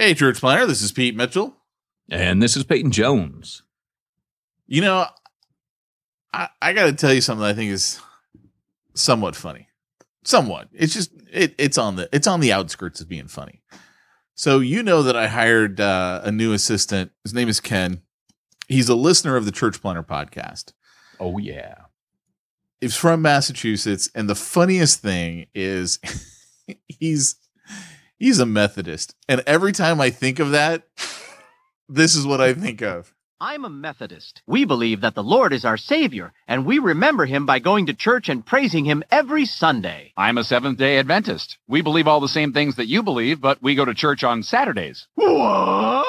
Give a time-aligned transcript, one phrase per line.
[0.00, 1.54] Hey, Church Planter, this is Pete Mitchell.
[2.10, 3.64] And this is Peyton Jones.
[4.66, 5.04] You know,
[6.32, 8.00] I, I got to tell you something I think is
[8.94, 9.68] somewhat funny.
[10.24, 10.70] Somewhat.
[10.72, 13.60] It's just it, it's on the it's on the outskirts of being funny.
[14.34, 17.10] So you know that I hired uh, a new assistant.
[17.22, 18.00] His name is Ken.
[18.68, 20.72] He's a listener of the Church Planter podcast.
[21.20, 21.74] Oh yeah.
[22.80, 25.98] He's from Massachusetts, and the funniest thing is
[26.88, 27.36] he's
[28.20, 30.84] he's a Methodist, and every time I think of that,
[31.88, 33.12] this is what I think of.
[33.42, 34.42] I'm a Methodist.
[34.46, 37.94] We believe that the Lord is our Savior, and we remember Him by going to
[37.94, 40.12] church and praising Him every Sunday.
[40.14, 41.56] I'm a Seventh day Adventist.
[41.66, 44.42] We believe all the same things that you believe, but we go to church on
[44.42, 45.08] Saturdays.
[45.14, 46.06] What?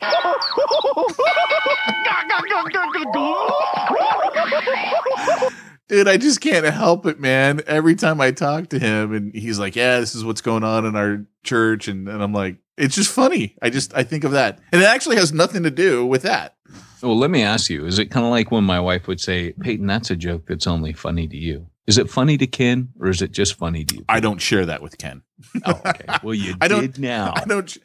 [5.88, 7.60] Dude, I just can't help it, man.
[7.66, 10.86] Every time I talk to him and he's like, Yeah, this is what's going on
[10.86, 13.56] in our church, and, and I'm like, it's just funny.
[13.60, 16.56] I just I think of that, and it actually has nothing to do with that.
[17.02, 19.52] Well, let me ask you: Is it kind of like when my wife would say,
[19.60, 21.68] "Peyton, that's a joke that's only funny to you"?
[21.86, 24.04] Is it funny to Ken, or is it just funny to you?
[24.08, 25.22] I don't share that with Ken.
[25.64, 26.04] oh, okay.
[26.22, 27.34] Well, you I did don't, now.
[27.36, 27.76] I don't.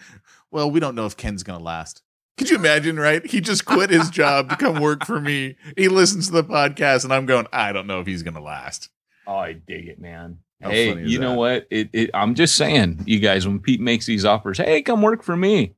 [0.52, 2.02] Well, we don't know if Ken's gonna last.
[2.38, 3.00] Could you imagine?
[3.00, 3.26] Right?
[3.26, 5.56] He just quit his job to come work for me.
[5.76, 7.48] He listens to the podcast, and I'm going.
[7.52, 8.90] I don't know if he's gonna last.
[9.26, 10.40] Oh, I dig it, man.
[10.62, 11.68] How hey, you know what?
[11.70, 15.22] It, it, I'm just saying, you guys, when Pete makes these offers, hey, come work
[15.22, 15.76] for me.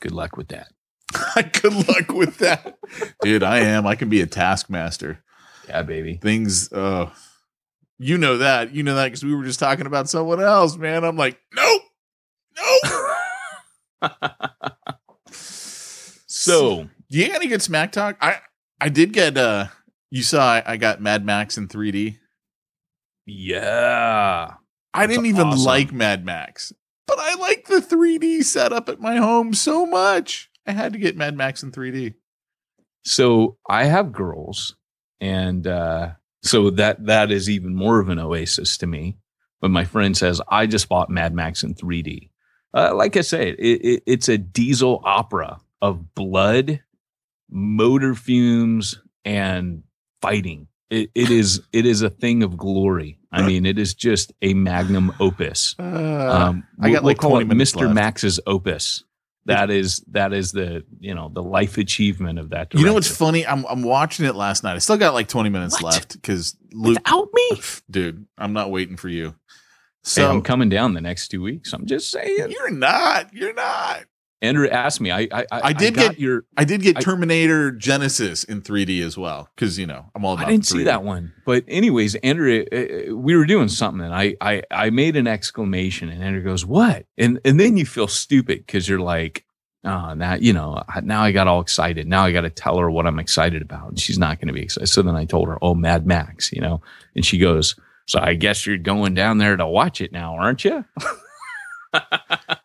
[0.00, 0.68] Good luck with that.
[1.60, 2.78] Good luck with that,
[3.20, 3.42] dude.
[3.42, 3.86] I am.
[3.86, 5.22] I can be a taskmaster.
[5.68, 6.18] Yeah, baby.
[6.22, 6.72] Things.
[6.72, 7.10] Uh,
[7.98, 8.74] you know that.
[8.74, 11.04] You know that because we were just talking about someone else, man.
[11.04, 11.82] I'm like, nope,
[14.00, 14.12] nope.
[16.44, 18.16] So, you got any good smack talk?
[18.20, 18.38] I
[18.80, 19.36] I did get.
[19.36, 19.66] uh
[20.10, 22.18] You saw I, I got Mad Max in 3D.
[23.26, 24.54] yeah.
[24.94, 25.64] I didn't even awesome.
[25.64, 26.70] like Mad Max,
[27.06, 30.50] but I like the 3D setup at my home so much.
[30.66, 32.14] I had to get Mad Max in 3D.
[33.04, 34.76] So I have girls,
[35.20, 36.10] and uh,
[36.42, 39.16] so that that is even more of an oasis to me.
[39.62, 42.28] But my friend says, "I just bought Mad Max in 3D,"
[42.74, 46.80] uh, like I say, it, it, it's a diesel opera of blood,
[47.50, 49.82] motor fumes, and
[50.22, 50.68] fighting.
[50.90, 53.18] It, it is it is a thing of glory.
[53.34, 55.74] I mean, it is just a magnum opus.
[55.78, 57.80] Uh, Um, I got we'll like call 20 it minutes Mr.
[57.82, 57.94] left.
[57.94, 59.04] Max's opus.
[59.46, 62.72] That is that is the you know the life achievement of that.
[62.74, 63.44] You know what's funny?
[63.46, 64.74] I'm I'm watching it last night.
[64.76, 65.94] I still got like 20 minutes What?
[65.94, 69.34] left because Luke, Without me, dude, I'm not waiting for you.
[70.04, 71.72] so So I'm coming down the next two weeks.
[71.72, 72.50] I'm just saying.
[72.50, 73.32] you're not.
[73.34, 74.04] You're not.
[74.42, 75.10] Andrew asked me.
[75.12, 76.44] I I, I did got get- your.
[76.56, 80.34] I did get I- Terminator Genisys in 3D as well because you know I'm all
[80.34, 80.46] about.
[80.48, 80.66] I didn't 3D.
[80.66, 84.90] see that one, but anyways, Andrew, uh, we were doing something, and I I I
[84.90, 88.98] made an exclamation, and Andrew goes, "What?" And and then you feel stupid because you're
[89.00, 89.44] like,
[89.84, 92.08] uh, now you know now I got all excited.
[92.08, 94.54] Now I got to tell her what I'm excited about, and she's not going to
[94.54, 94.88] be excited.
[94.88, 96.82] So then I told her, "Oh, Mad Max," you know,
[97.14, 97.76] and she goes,
[98.08, 100.84] "So I guess you're going down there to watch it now, aren't you?"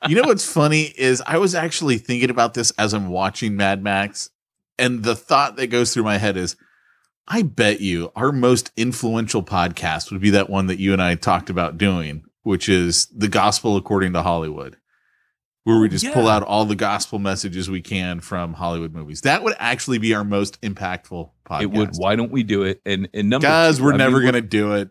[0.08, 3.84] You know what's funny is I was actually thinking about this as I'm watching Mad
[3.84, 4.30] Max,
[4.80, 6.56] and the thought that goes through my head is,
[7.28, 11.16] I bet you our most influential podcast would be that one that you and I
[11.16, 14.78] talked about doing, which is the Gospel According to Hollywood,
[15.66, 16.14] where we Oh, just yeah.
[16.14, 19.22] pull out all the gospel messages we can from Hollywood movies.
[19.22, 21.62] That would actually be our most impactful podcast.
[21.64, 21.90] It would.
[21.98, 22.82] Why don't we do it?
[22.86, 24.90] And and number Guys, two, we're I never going to do it.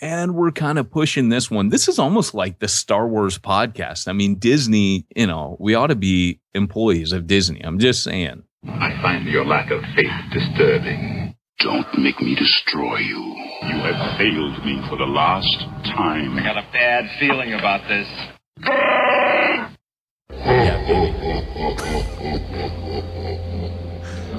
[0.00, 1.68] And we're kind of pushing this one.
[1.70, 4.08] This is almost like the Star Wars podcast.
[4.08, 7.60] I mean, Disney, you know, we ought to be employees of Disney.
[7.64, 8.42] I'm just saying.
[8.66, 11.34] I find your lack of faith disturbing.
[11.60, 13.34] Don't make me destroy you.
[13.62, 16.36] You have failed me for the last time.
[16.38, 18.06] I got a bad feeling about this.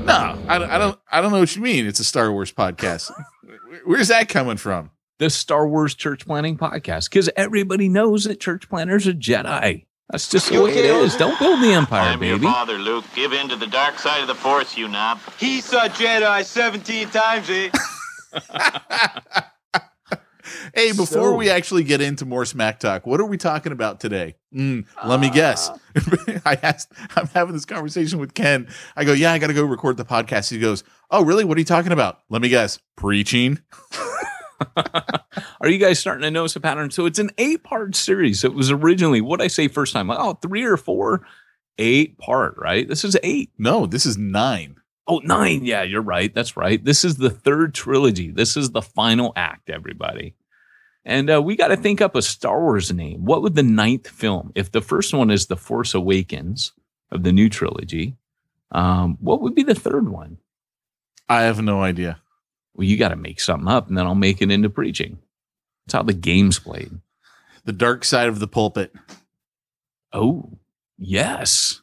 [0.06, 1.00] No, I, don't- I don't.
[1.12, 1.86] I don't know what you mean.
[1.86, 3.12] It's a Star Wars podcast.
[3.86, 4.92] Where's that coming from?
[5.19, 9.86] The Star Wars church planning podcast, because everybody knows that church planters are Jedi.
[10.10, 11.16] That's just the way it is.
[11.18, 12.48] Don't build the empire, I'm your baby.
[12.48, 13.04] father, Luke.
[13.13, 15.19] Give in to the dark side of the Force, you knob.
[15.38, 17.69] He saw Jedi 17 times, eh?
[20.74, 24.00] Hey, before So- we actually get into more smack talk, what are we talking about
[24.00, 24.36] today?
[24.56, 25.69] Mm, let me guess.
[26.45, 26.92] I asked.
[27.15, 28.68] I'm having this conversation with Ken.
[28.95, 30.50] I go, yeah, I got to go record the podcast.
[30.50, 31.44] He goes, oh, really?
[31.44, 32.19] What are you talking about?
[32.30, 32.80] Let me guess.
[32.98, 33.60] Preaching.
[35.62, 36.92] Are you guys starting to notice a pattern?
[36.92, 38.44] So it's an eight part series.
[38.44, 41.26] It was originally what I say first time, like, oh, three or four,
[41.78, 42.88] eight part, right?
[42.88, 43.52] This is eight.
[43.58, 44.76] No, this is nine.
[45.08, 45.66] Oh, nine.
[45.66, 46.34] Yeah, you're right.
[46.34, 46.84] That's right.
[46.84, 48.32] This is the third trilogy.
[48.32, 50.36] This is the final act, everybody.
[51.04, 53.26] And uh, we got to think up a Star Wars name.
[53.26, 56.74] What would the ninth film, if the first one is The Force Awakens
[57.12, 58.18] of the new trilogy,
[58.72, 60.38] um, what would be the third one?
[61.28, 62.22] I have no idea.
[62.80, 65.20] Well, you got to make something up and then I'll make it into preaching.
[65.86, 66.92] That's how the game's played.
[67.66, 68.94] The dark side of the pulpit.
[70.14, 70.58] Oh,
[70.98, 71.81] yes,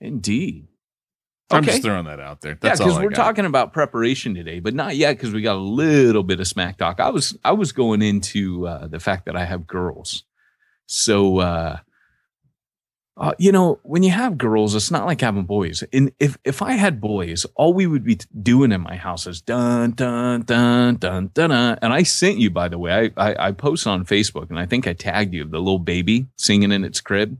[0.00, 0.66] indeed.
[1.52, 2.54] I'm just throwing that out there.
[2.54, 3.16] Yeah, That's all because we're got.
[3.26, 6.78] talking about preparation today, but not yet because we got a little bit of smack
[6.78, 6.98] talk.
[6.98, 10.24] I was I was going into uh, the fact that I have girls,
[10.86, 11.78] so uh,
[13.16, 15.84] uh, you know when you have girls, it's not like having boys.
[15.92, 19.40] And if if I had boys, all we would be doing in my house is
[19.40, 21.50] dun dun dun dun dun.
[21.50, 21.78] dun.
[21.80, 24.66] And I sent you, by the way, I, I I posted on Facebook, and I
[24.66, 27.38] think I tagged you the little baby singing in its crib.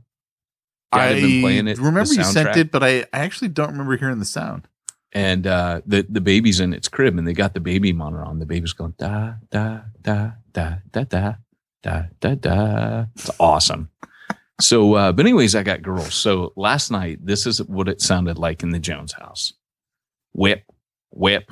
[0.91, 4.19] I been playing it, remember you sent it, but I, I actually don't remember hearing
[4.19, 4.67] the sound.
[5.11, 8.39] and uh, the the baby's in its crib, and they got the baby monitor on.
[8.39, 11.33] The baby's going da da da da da da
[11.83, 13.05] da da da.
[13.15, 13.89] It's awesome.
[14.61, 16.13] So, uh, but anyways, I got girls.
[16.13, 19.53] So last night, this is what it sounded like in the Jones house.
[20.33, 20.63] Whip,
[21.11, 21.51] whip,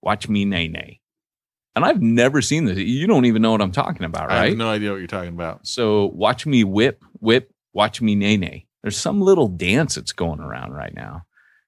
[0.00, 0.98] watch me nae nae.
[1.74, 2.78] And I've never seen this.
[2.78, 4.42] You don't even know what I'm talking about, right?
[4.42, 5.66] I have no idea what you're talking about.
[5.66, 8.66] So watch me whip, whip, watch me nae nae.
[8.82, 11.22] There's some little dance that's going around right now.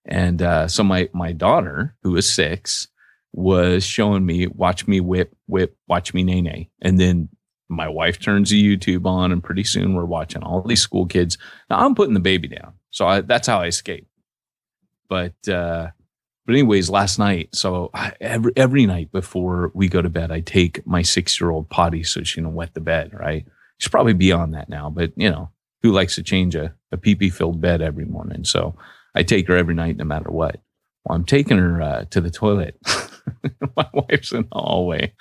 [0.05, 2.89] And uh, so my my daughter, who is six,
[3.33, 6.69] was showing me watch me whip, whip, watch me nae nae.
[6.83, 7.31] And then
[7.75, 11.39] my wife turns the YouTube on, and pretty soon we're watching all these school kids.
[11.71, 14.07] Now I'm putting the baby down, so I, that's how I escape.
[15.09, 15.91] But uh,
[16.47, 20.41] but anyways, last night, so I, every every night before we go to bed, I
[20.41, 23.13] take my six year old potty so she can wet the bed.
[23.13, 23.47] Right?
[23.79, 25.51] She's probably beyond that now, but you know
[25.83, 28.45] who likes to change a a pee pee filled bed every morning?
[28.45, 28.77] So
[29.15, 30.61] I take her every night, no matter what.
[31.05, 32.79] Well, I'm taking her uh, to the toilet.
[33.77, 35.13] my wife's in the hallway,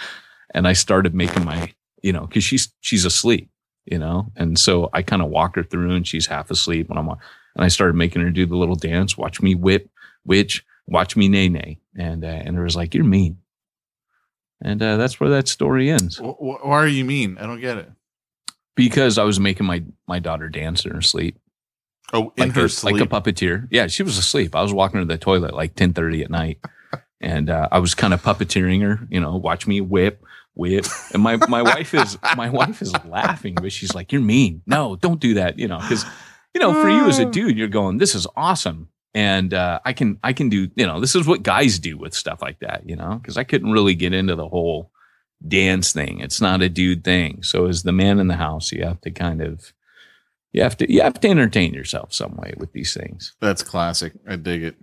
[0.53, 3.49] and I started making my, you know, because she's she's asleep,
[3.85, 6.97] you know, and so I kind of walk her through, and she's half asleep when
[6.99, 7.17] I'm on,
[7.55, 9.17] and I started making her do the little dance.
[9.17, 9.89] Watch me whip,
[10.23, 13.37] which watch me nae nae, and uh, and it was like, "You're mean,"
[14.61, 16.17] and uh, that's where that story ends.
[16.17, 17.37] Wh- wh- Why are you mean?
[17.37, 17.91] I don't get it.
[18.75, 21.37] Because I was making my my daughter dance in her sleep.
[22.11, 22.95] Oh, in like her a, sleep.
[22.95, 23.67] like a puppeteer.
[23.71, 24.55] Yeah, she was asleep.
[24.55, 26.59] I was walking her to the toilet like ten thirty at night,
[27.21, 29.07] and uh, I was kind of puppeteering her.
[29.09, 30.23] You know, watch me whip,
[30.55, 30.85] whip.
[31.13, 34.61] And my my wife is my wife is laughing, but she's like, "You're mean.
[34.65, 36.05] No, don't do that." You know, because
[36.53, 39.93] you know, for you as a dude, you're going, "This is awesome." And uh, I
[39.93, 42.89] can I can do you know this is what guys do with stuff like that
[42.89, 44.89] you know because I couldn't really get into the whole
[45.47, 48.83] dance thing it's not a dude thing so as the man in the house you
[48.83, 49.71] have to kind of
[50.53, 53.35] you have to you have to entertain yourself some way with these things.
[53.41, 54.13] That's classic.
[54.27, 54.75] I dig it.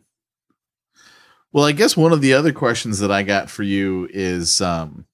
[1.52, 5.06] Well, I guess one of the other questions that I got for you is um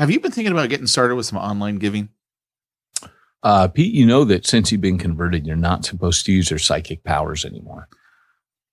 [0.00, 2.08] have you been thinking about getting started with some online giving?
[3.42, 6.58] Uh, Pete, you know that since you've been converted, you're not supposed to use your
[6.58, 7.86] psychic powers anymore.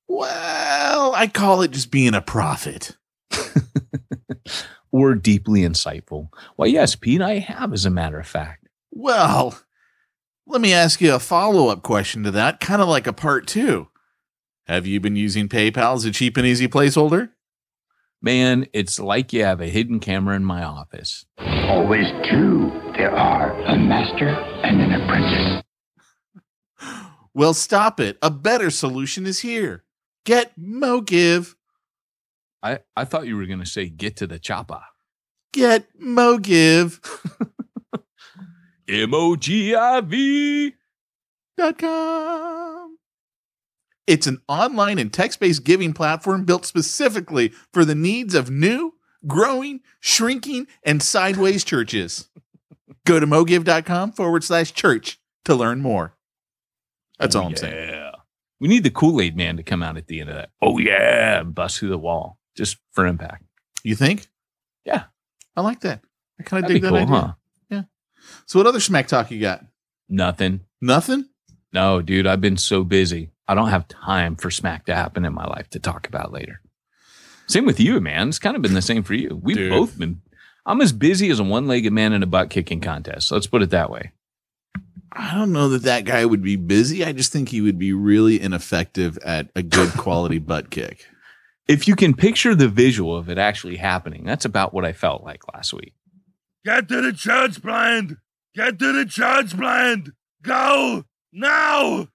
[0.07, 2.95] Well, I call it just being a prophet.
[4.91, 6.29] or deeply insightful.
[6.55, 8.69] Well, yes, Pete, I have, as a matter of fact.
[8.91, 9.59] Well,
[10.45, 13.47] let me ask you a follow up question to that, kind of like a part
[13.47, 13.89] two.
[14.65, 17.31] Have you been using PayPal as a cheap and easy placeholder?
[18.21, 21.25] Man, it's like you have a hidden camera in my office.
[21.39, 25.63] Always two there are a master and an apprentice.
[27.33, 28.17] Well, stop it.
[28.23, 29.83] A better solution is here.
[30.25, 31.53] Get MoGive.
[32.63, 34.81] I, I thought you were going to say get to the chopper.
[35.53, 36.99] Get MoGive.
[38.89, 40.73] M O G I V.
[41.59, 42.66] dot com.
[44.07, 48.93] It's an online and text based giving platform built specifically for the needs of new,
[49.27, 52.29] growing, shrinking, and sideways churches.
[53.05, 56.15] Go to mogive.com forward slash church to learn more.
[57.19, 57.89] That's Oh, all I'm saying.
[57.89, 58.11] Yeah.
[58.59, 60.49] We need the Kool Aid man to come out at the end of that.
[60.61, 61.41] Oh, yeah.
[61.41, 63.43] And bust through the wall just for impact.
[63.83, 64.27] You think?
[64.85, 65.03] Yeah.
[65.55, 66.01] I like that.
[66.39, 67.07] I kind of dig that cool, idea.
[67.15, 67.33] huh?
[68.45, 69.63] So, what other smack talk you got?
[70.09, 70.61] Nothing.
[70.81, 71.29] Nothing?
[71.71, 73.29] No, dude, I've been so busy.
[73.47, 76.61] I don't have time for smack to happen in my life to talk about later.
[77.47, 78.27] Same with you, man.
[78.27, 79.39] It's kind of been the same for you.
[79.41, 79.71] We've Dude.
[79.71, 80.21] both been.
[80.65, 83.31] I'm as busy as a one legged man in a butt kicking contest.
[83.31, 84.11] Let's put it that way.
[85.13, 87.05] I don't know that that guy would be busy.
[87.05, 91.07] I just think he would be really ineffective at a good quality butt kick.
[91.67, 95.23] If you can picture the visual of it actually happening, that's about what I felt
[95.23, 95.93] like last week.
[96.65, 98.17] Get to the church blind!
[98.53, 100.11] Get to the church blind!
[100.41, 101.05] Go!
[101.31, 102.09] Now!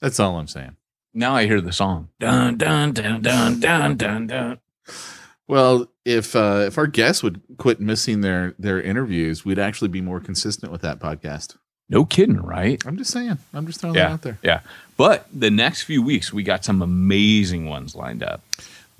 [0.00, 0.76] That's all I'm saying.
[1.12, 2.08] Now I hear the song.
[2.20, 4.58] Dun, dun, dun, dun, dun, dun, dun.
[5.48, 10.00] Well, if uh, if our guests would quit missing their their interviews, we'd actually be
[10.00, 11.56] more consistent with that podcast.
[11.88, 12.80] No kidding, right?
[12.86, 13.38] I'm just saying.
[13.52, 14.06] I'm just throwing Yeah.
[14.08, 14.38] that out there.
[14.42, 14.60] Yeah.
[14.96, 18.42] But the next few weeks, we got some amazing ones lined up.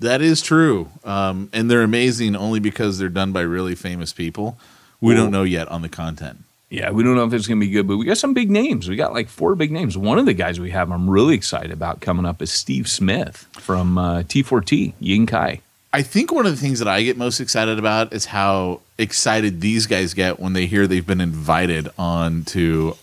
[0.01, 4.57] That is true, um, and they're amazing only because they're done by really famous people.
[4.99, 6.39] We don't know yet on the content.
[6.71, 8.49] Yeah, we don't know if it's going to be good, but we got some big
[8.49, 8.87] names.
[8.87, 9.97] We got like four big names.
[9.97, 13.45] One of the guys we have, I'm really excited about coming up is Steve Smith
[13.59, 15.59] from uh, T4T, Ying Kai.
[15.91, 19.59] I think one of the things that I get most excited about is how excited
[19.59, 22.95] these guys get when they hear they've been invited on to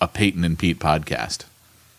[0.00, 1.44] a Peyton and Pete podcast.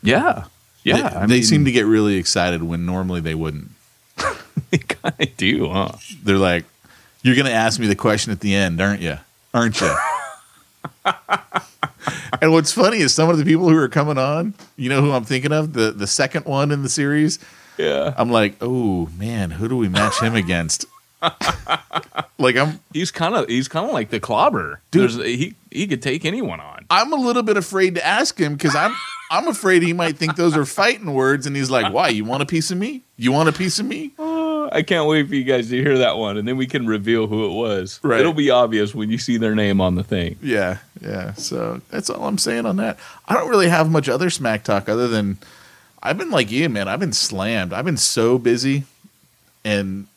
[0.01, 0.45] Yeah.
[0.85, 1.09] Yeah.
[1.09, 3.71] they, I they seem to get really excited when normally they wouldn't.
[4.71, 5.91] they kind of do, huh?
[6.23, 6.63] They're like,
[7.23, 9.17] "You're going to ask me the question at the end, aren't you?
[9.53, 9.93] Aren't you?"
[12.41, 15.12] and what's funny is some of the people who are coming on, you know who
[15.12, 15.74] I'm thinking of?
[15.74, 17.39] The the second one in the series.
[17.77, 18.13] Yeah.
[18.17, 20.86] I'm like, "Oh, man, who do we match him against?"
[22.38, 24.81] like I'm He's kind of he's kind of like the clobber.
[24.91, 25.12] Dude.
[25.12, 26.86] There's- he he could take anyone on.
[26.89, 28.93] I'm a little bit afraid to ask him because I'm
[29.31, 32.07] I'm afraid he might think those are fighting words, and he's like, "Why?
[32.09, 33.03] You want a piece of me?
[33.17, 34.38] You want a piece of me?" Oh,
[34.71, 37.27] I can't wait for you guys to hear that one, and then we can reveal
[37.27, 37.99] who it was.
[38.03, 38.19] Right.
[38.19, 40.38] It'll be obvious when you see their name on the thing.
[40.41, 41.33] Yeah, yeah.
[41.33, 42.97] So that's all I'm saying on that.
[43.27, 45.38] I don't really have much other smack talk other than
[46.01, 46.88] I've been like you, man.
[46.88, 47.73] I've been slammed.
[47.73, 48.83] I've been so busy,
[49.65, 50.07] and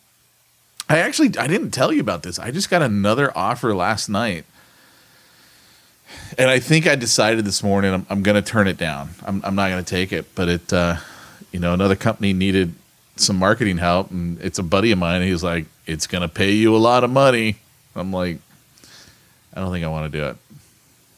[0.89, 2.39] I actually I didn't tell you about this.
[2.39, 4.45] I just got another offer last night,
[6.37, 9.11] and I think I decided this morning I'm, I'm going to turn it down.
[9.25, 10.35] I'm I'm not going to take it.
[10.35, 10.97] But it, uh,
[11.53, 12.75] you know, another company needed
[13.23, 15.23] some marketing help, and it's a buddy of mine.
[15.23, 17.57] He's like, "It's going to pay you a lot of money."
[17.95, 18.39] I'm like,
[19.55, 20.37] I don't think I want to do it.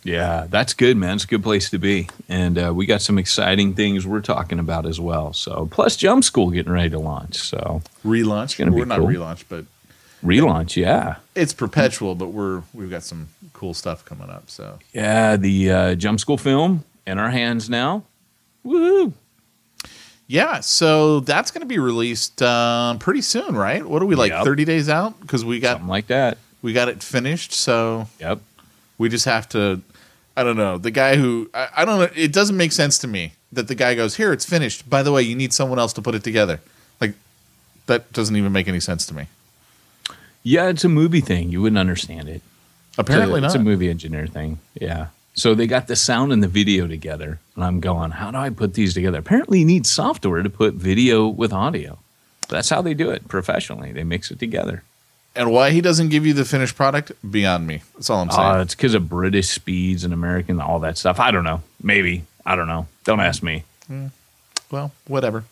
[0.02, 1.14] Yeah, that's good, man.
[1.14, 4.58] It's a good place to be, and uh, we got some exciting things we're talking
[4.58, 5.32] about as well.
[5.32, 7.36] So, plus Jump School getting ready to launch.
[7.36, 8.58] So, Relaunch.
[8.58, 9.08] gonna We're not cool.
[9.08, 9.64] relaunch, but
[10.22, 12.14] relaunch, yeah, it's perpetual.
[12.14, 14.50] But we're we've got some cool stuff coming up.
[14.50, 15.36] So yeah.
[15.36, 18.04] The uh, Jump School film in our hands now.
[18.62, 19.14] Woo!
[20.26, 23.84] Yeah, so that's going to be released um, pretty soon, right?
[23.84, 24.44] What are we like Yep.
[24.44, 25.20] thirty days out?
[25.20, 26.38] Because we got Something like that.
[26.62, 27.52] we got it finished.
[27.52, 28.40] So Yep.
[28.98, 29.80] we just have to.
[30.36, 32.08] I don't know the guy who I, I don't know.
[32.16, 34.32] It doesn't make sense to me that the guy goes here.
[34.32, 34.88] It's finished.
[34.90, 36.60] By the way, you need someone else to put it together.
[37.00, 37.14] Like
[37.86, 39.26] that doesn't even make any sense to me.
[40.42, 41.50] Yeah, it's a movie thing.
[41.50, 42.42] You wouldn't understand it.
[42.98, 43.46] Apparently it's a, not.
[43.46, 44.58] It's a movie engineer thing.
[44.74, 45.06] Yeah.
[45.34, 48.50] So they got the sound and the video together, and I'm going, how do I
[48.50, 49.18] put these together?
[49.18, 51.98] Apparently, you need software to put video with audio.
[52.48, 53.90] That's how they do it professionally.
[53.90, 54.84] They mix it together.
[55.34, 57.82] And why he doesn't give you the finished product beyond me.
[57.94, 58.48] That's all I'm saying.
[58.48, 61.18] Uh, it's because of British speeds and American, all that stuff.
[61.18, 61.62] I don't know.
[61.82, 62.24] Maybe.
[62.46, 62.86] I don't know.
[63.02, 63.64] Don't ask me.
[64.70, 65.44] well, whatever,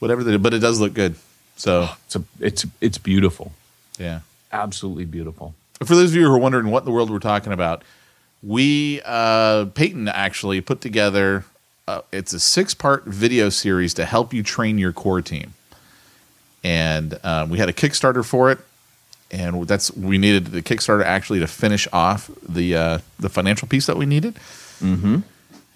[0.00, 0.22] whatever.
[0.22, 1.14] They, but it does look good.
[1.56, 3.52] So It's a, it's it's beautiful.
[3.98, 4.20] yeah.
[4.52, 5.54] Absolutely beautiful.
[5.78, 7.84] For those of you who are wondering what in the world we're talking about,
[8.42, 11.44] we uh, Peyton actually put together.
[11.86, 15.54] Uh, it's a six-part video series to help you train your core team,
[16.62, 18.58] and uh, we had a Kickstarter for it,
[19.30, 23.86] and that's we needed the Kickstarter actually to finish off the uh, the financial piece
[23.86, 24.34] that we needed.
[24.80, 25.20] Mm-hmm.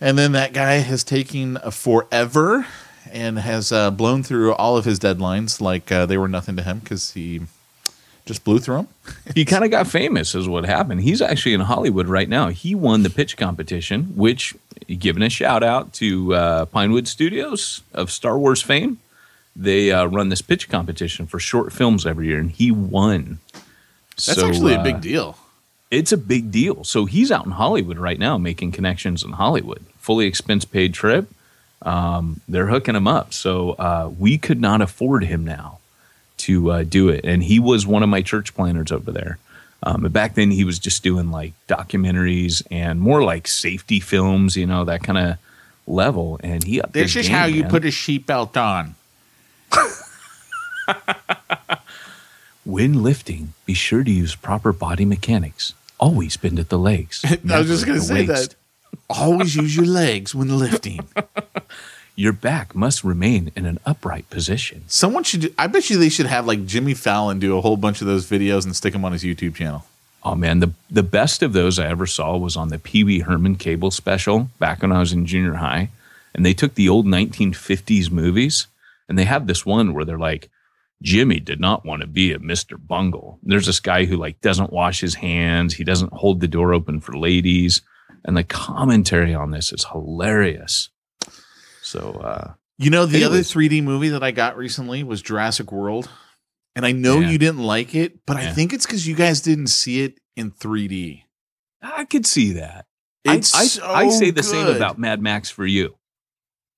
[0.00, 2.66] And then that guy has taken forever
[3.10, 6.62] and has uh, blown through all of his deadlines like uh, they were nothing to
[6.62, 7.42] him because he
[8.26, 8.88] just blew through them.
[9.34, 11.02] he kind of got famous, is what happened.
[11.02, 12.48] He's actually in Hollywood right now.
[12.48, 14.54] He won the pitch competition, which,
[14.98, 18.98] giving a shout out to uh, Pinewood Studios of Star Wars fame,
[19.56, 23.38] they uh, run this pitch competition for short films every year, and he won.
[24.16, 25.36] That's actually a big deal.
[25.90, 26.82] It's a big deal.
[26.82, 29.84] So he's out in Hollywood right now making connections in Hollywood.
[29.98, 31.30] Fully expense paid trip.
[31.82, 33.32] Um, they're hooking him up.
[33.32, 35.78] So uh, we could not afford him now
[36.46, 37.24] to uh, do it.
[37.24, 39.38] And he was one of my church planters over there.
[39.82, 44.56] Um, but back then he was just doing like documentaries and more like safety films,
[44.56, 45.36] you know, that kind of
[45.86, 46.40] level.
[46.42, 47.70] And he This is game, how you man.
[47.70, 48.94] put a sheep belt on.
[52.64, 55.74] When lifting, be sure to use proper body mechanics.
[56.00, 57.22] Always bend at the legs.
[57.50, 58.50] I was just going to say waist.
[58.50, 58.54] that.
[59.10, 61.06] Always use your legs when lifting.
[62.16, 64.84] Your back must remain in an upright position.
[64.86, 65.40] Someone should.
[65.40, 68.06] Do, I bet you they should have like Jimmy Fallon do a whole bunch of
[68.06, 69.84] those videos and stick them on his YouTube channel.
[70.22, 73.20] Oh man, the the best of those I ever saw was on the Pee Wee
[73.20, 75.90] Herman cable special back when I was in junior high,
[76.34, 78.68] and they took the old 1950s movies
[79.08, 80.50] and they have this one where they're like,
[81.02, 82.78] Jimmy did not want to be a Mr.
[82.78, 83.38] Bungle.
[83.42, 87.00] There's this guy who like doesn't wash his hands, he doesn't hold the door open
[87.00, 87.82] for ladies,
[88.24, 90.88] and the commentary on this is hilarious.
[91.94, 93.54] So uh You know, the Anyways.
[93.54, 96.08] other 3D movie that I got recently was Jurassic World.
[96.76, 97.30] And I know Yeah.
[97.30, 100.50] you didn't like it, but I think it's because you guys didn't see it in
[100.50, 101.22] 3D.
[101.80, 102.86] I could see that.
[103.26, 105.94] I, It's I, so I say the same about Mad Max for you.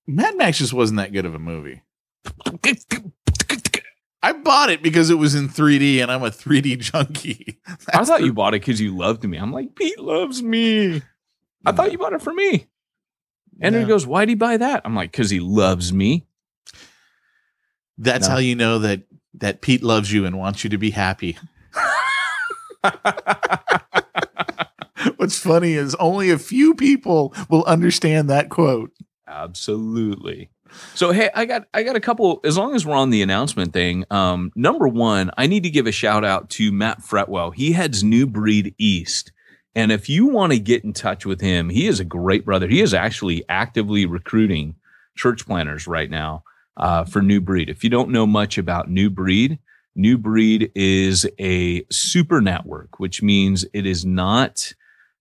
[0.05, 1.81] Mad Max just wasn't that good of a movie.
[4.23, 7.59] I bought it because it was in 3D and I'm a 3D junkie.
[7.93, 9.37] I thought you bought it because you loved me.
[9.37, 11.01] I'm like, Pete loves me.
[11.65, 12.67] I thought you bought it for me.
[13.61, 13.81] And No.
[13.81, 14.81] he goes, Why'd he buy that?
[14.85, 16.25] I'm like, Because he loves me.
[17.97, 18.33] That's No.
[18.35, 19.03] how you know that
[19.35, 21.37] that Pete loves you and wants you to be happy.
[25.17, 28.91] What's funny is only a few people will understand that quote.
[29.27, 30.49] Absolutely.
[30.95, 32.39] So hey, I got I got a couple.
[32.43, 35.87] As long as we're on the announcement thing, um, number one, I need to give
[35.87, 37.53] a shout out to Matt Fretwell.
[37.53, 39.31] He heads New Breed East,
[39.77, 42.67] and if you want to get in touch with him, he is a great brother.
[42.67, 44.75] He is actually actively recruiting
[45.15, 46.43] church planters right now
[46.77, 47.69] uh, for New Breed.
[47.69, 49.59] If you don't know much about New Breed,
[49.95, 54.73] New Breed is a super network, which means it is not.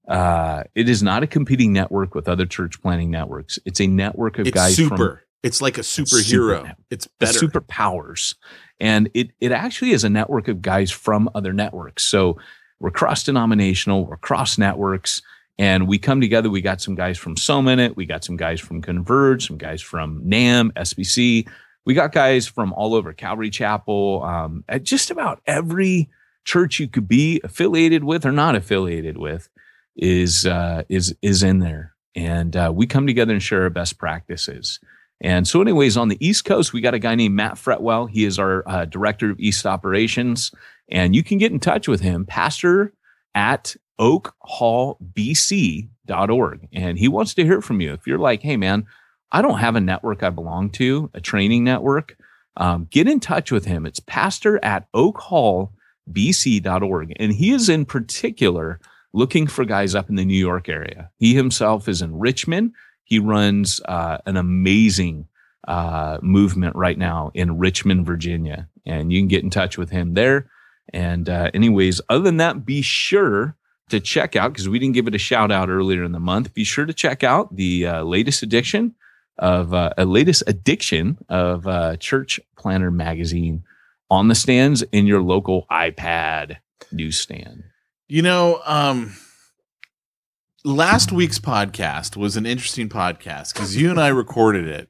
[0.09, 3.59] Uh, it is not a competing network with other church planting networks.
[3.67, 4.97] It's a network of It's guys super.
[4.97, 6.65] from it's like a superhero.
[6.65, 7.39] net- it's better.
[7.39, 8.37] superpowers.
[8.81, 12.05] And it it actually is a network of guys from other networks.
[12.05, 12.39] So
[12.81, 15.23] we're cross denominational, we're cross networks,
[15.59, 16.51] and we come together.
[16.51, 19.81] We got some guys from So Minute, we got some guys from Converge, some guys
[19.81, 21.49] from NAM, SBC.
[21.85, 26.11] We got guys from all over Calvary Chapel, um, at just about every
[26.45, 29.49] church you could be affiliated with or not affiliated with
[29.97, 33.99] is uh, is is in there, and uh, we come together and share our best
[33.99, 34.79] practices.
[35.21, 38.11] And so, anyways, on the East Coast, we got a guy named Matt Fretwell.
[38.11, 40.53] He is our uh, director of East operations,
[40.91, 42.93] and you can get in touch with him, pastor
[43.35, 46.69] at oakhallbc.org.
[46.73, 47.93] And he wants to hear from you.
[47.93, 48.87] If you're like, hey, man,
[49.33, 52.17] I don't have a network I belong to, a training network,
[52.57, 53.85] um, get in touch with him.
[53.87, 57.13] It's pastor at oakhallbc.org.
[57.17, 58.81] And he is in particular
[59.13, 61.11] looking for guys up in the New York area.
[61.19, 62.73] He himself is in Richmond.
[63.07, 65.29] He runs uh, an amazing
[65.67, 68.69] uh, movement right now in Richmond, Virginia.
[68.85, 70.51] And you can get in touch with him there.
[70.93, 73.57] And, uh, anyways, other than that, be sure
[73.89, 76.53] to check out, because we didn't give it a shout out earlier in the month,
[76.53, 78.97] be sure to check out the uh, latest edition
[79.39, 83.63] of uh, a latest addiction of uh, Church Planter magazine
[84.11, 86.57] on the stands in your local iPad
[86.91, 87.63] newsstand.
[88.09, 89.15] You know, um,
[90.67, 94.89] last week's podcast was an interesting podcast because you and I recorded it,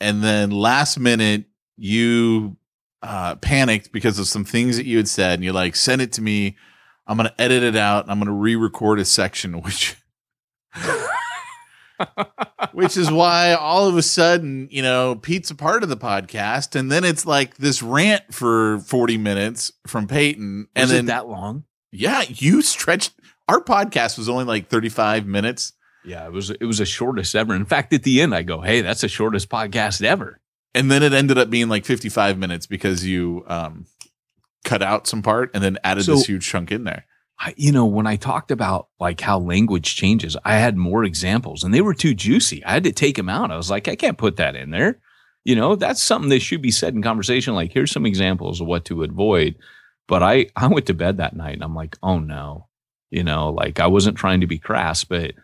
[0.00, 1.44] and then last minute
[1.76, 2.56] you
[3.02, 6.12] uh, panicked because of some things that you had said, and you're like, "Send it
[6.12, 6.56] to me.
[7.06, 8.04] I'm going to edit it out.
[8.04, 9.96] And I'm going to re-record a section," which.
[12.72, 16.74] Which is why all of a sudden, you know, Pete's a part of the podcast,
[16.74, 21.06] and then it's like this rant for 40 minutes from Peyton, and Was then it
[21.06, 21.64] that long?
[21.92, 23.12] yeah, you stretched.
[23.48, 25.72] Our podcast was only like 35 minutes.
[26.04, 27.54] Yeah, it was it was the shortest ever.
[27.54, 30.40] In fact, at the end, I go, "Hey, that's the shortest podcast ever."
[30.74, 33.86] And then it ended up being like 55 minutes because you um,
[34.64, 37.06] cut out some part and then added So- this huge chunk in there.
[37.38, 41.64] I, you know, when I talked about like how language changes, I had more examples,
[41.64, 42.64] and they were too juicy.
[42.64, 43.50] I had to take them out.
[43.50, 45.00] I was like, I can't put that in there.
[45.42, 47.54] You know, that's something that should be said in conversation.
[47.54, 49.56] Like, here's some examples of what to avoid.
[50.06, 52.68] But I I went to bed that night, and I'm like, oh no,
[53.14, 55.34] you know, like I wasn't trying to be crass, but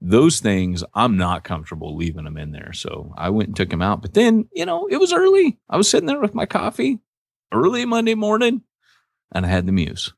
[0.00, 2.72] those things I'm not comfortable leaving them in there.
[2.72, 4.00] So I went and took them out.
[4.00, 5.58] But then, you know, it was early.
[5.68, 7.00] I was sitting there with my coffee
[7.52, 8.62] early Monday morning,
[9.32, 10.14] and I had the muse.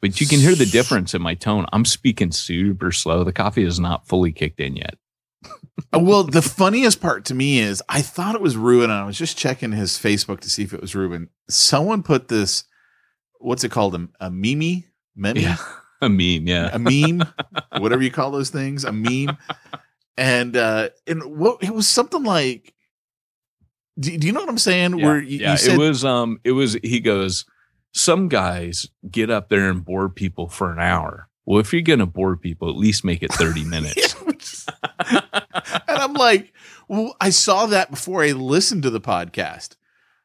[0.00, 1.66] But you can hear the difference in my tone.
[1.72, 3.22] I'm speaking super slow.
[3.22, 4.96] The coffee is not fully kicked in yet.
[5.92, 9.18] Well, the funniest part to me is I thought it was Ruben, and I was
[9.18, 11.30] just checking his Facebook to see if it was Ruben.
[11.48, 12.64] Someone put this,
[13.38, 13.94] what's it called?
[13.94, 14.84] A, a meme?
[15.16, 15.36] Meme?
[15.36, 15.56] Yeah.
[16.04, 16.70] A meme, yeah.
[16.72, 17.22] A meme?
[17.78, 19.36] whatever you call those things, a meme.
[20.16, 22.74] And uh and what it was something like
[23.98, 24.98] do, do you know what I'm saying?
[24.98, 27.44] Yeah, Where you, yeah, you said it was um it was he goes,
[27.92, 31.28] some guys get up there and bore people for an hour.
[31.46, 34.14] Well, if you're gonna bore people, at least make it 30 minutes.
[35.08, 35.22] and
[35.88, 36.52] I'm like,
[36.88, 39.76] well, I saw that before I listened to the podcast.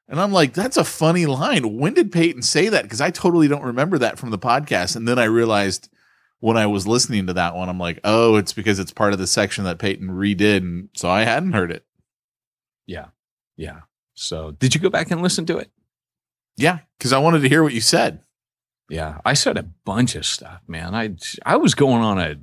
[0.10, 1.78] And I'm like, that's a funny line.
[1.78, 2.82] When did Peyton say that?
[2.84, 4.96] Because I totally don't remember that from the podcast.
[4.96, 5.88] And then I realized
[6.40, 9.20] when I was listening to that one, I'm like, oh, it's because it's part of
[9.20, 10.58] the section that Peyton redid.
[10.58, 11.86] And so I hadn't heard it.
[12.88, 13.08] yeah.
[13.56, 13.82] Yeah.
[14.16, 15.70] So did you go back and listen to it?
[16.58, 16.80] Yeah.
[16.98, 18.22] Because I wanted to hear what you said.
[18.90, 19.20] Yeah.
[19.24, 20.96] I said a bunch of stuff, man.
[20.96, 22.36] I I was going on a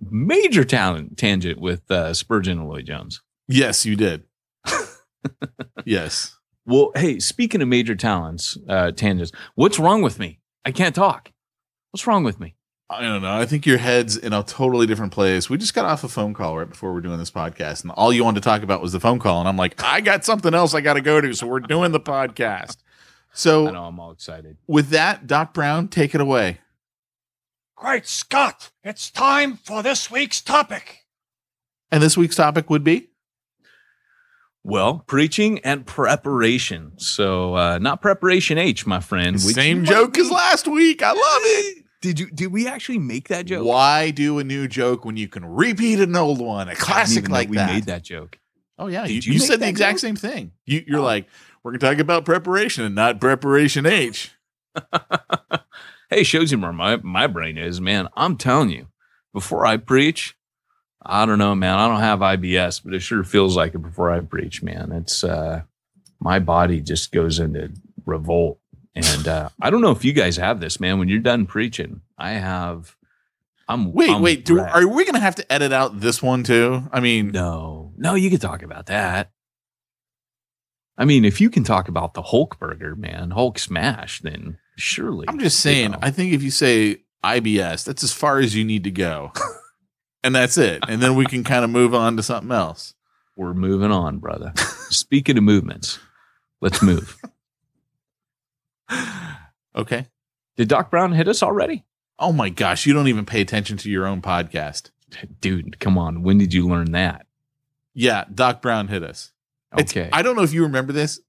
[0.00, 3.22] major talent tangent with uh, Spurgeon and Lloyd Jones.
[3.48, 4.24] Yes, you did.
[5.84, 6.36] yes.
[6.70, 10.38] Well, hey, speaking of major talents, uh, tangents, what's wrong with me?
[10.64, 11.32] I can't talk.
[11.90, 12.54] What's wrong with me?
[12.88, 13.32] I don't know.
[13.32, 15.50] I think your head's in a totally different place.
[15.50, 18.12] We just got off a phone call right before we're doing this podcast, and all
[18.12, 19.40] you wanted to talk about was the phone call.
[19.40, 21.90] And I'm like, I got something else I got to go to, so we're doing
[21.90, 22.76] the podcast.
[22.76, 24.56] I So know I'm all excited.
[24.68, 26.58] with that, Doc Brown, take it away.
[27.74, 28.70] Great Scott!
[28.84, 30.98] It's time for this week's topic.
[31.90, 33.08] And this week's topic would be
[34.62, 36.92] Well, preaching and preparation.
[36.98, 39.40] So, uh, not preparation H, my friend.
[39.40, 41.02] same joke as last week.
[41.02, 41.84] I love it.
[42.02, 42.30] Did you?
[42.30, 43.66] Did we actually make that joke?
[43.66, 46.68] Why do a new joke when you can repeat an old one?
[46.68, 47.70] A classic like we that.
[47.72, 48.38] made that joke.
[48.78, 50.00] Oh yeah, Did you, you you said the exact joke?
[50.00, 50.52] same thing.
[50.64, 51.04] You, you're Oh.
[51.04, 51.26] like,
[51.62, 54.30] we're gonna talk about preparation and not preparation H.
[56.10, 58.08] hey, shows you where my my brain is, man.
[58.16, 58.86] I'm telling you,
[59.34, 60.34] before I preach,
[61.04, 61.78] I don't know, man.
[61.78, 64.92] I don't have IBS, but it sure feels like it before I preach, man.
[64.92, 65.62] It's uh,
[66.20, 67.72] my body just goes into
[68.04, 68.58] revolt,
[68.94, 70.98] and uh, I don't know if you guys have this, man.
[70.98, 72.96] When you're done preaching, I have.
[73.68, 74.44] I'm Wait, I'm wait.
[74.44, 76.82] Do, are we gonna have to edit out this one too?
[76.92, 79.30] I mean, No, no, you can talk about that.
[80.98, 85.26] I mean, if you can talk about the Hulk burger, man, Hulk smash, then surely.
[85.28, 85.90] I'm just you saying.
[85.92, 85.98] know.
[86.02, 89.32] I think if you say IBS, that's as far as you need to go,
[90.22, 90.82] and that's it.
[90.88, 92.94] And then we can kind of move on to something else.
[93.36, 94.52] we're moving on, brother.
[94.90, 95.98] Speaking of movements,
[96.60, 97.16] let's move.
[99.76, 100.06] Okay.
[100.56, 101.84] Did Doc Brown hit us already?
[102.18, 104.90] Oh my gosh, you don't even pay attention to your own podcast.
[105.40, 106.22] Dude, come on.
[106.22, 107.26] When did you learn that?
[107.94, 109.32] Yeah, Doc Brown hit us.
[109.78, 110.10] It's- Okay.
[110.12, 111.20] I don't know if you remember this.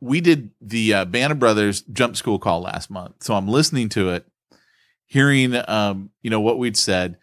[0.00, 3.88] We did the uh, Band of Brothers Jump School call last month, so I'm listening
[3.90, 4.26] to it,
[5.06, 7.16] hearing um, you know what we'd said,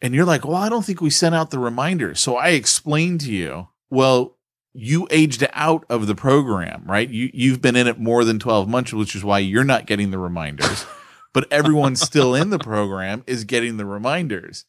[0.00, 3.20] and you're like, "Well, I don't think we sent out the reminder." So I explained
[3.22, 4.36] to you, "Well,
[4.72, 7.08] you aged out of the program, right?
[7.08, 10.10] You you've been in it more than 12 months, which is why you're not getting
[10.10, 10.86] the reminders,
[11.32, 14.64] but everyone still in the program is getting the reminders."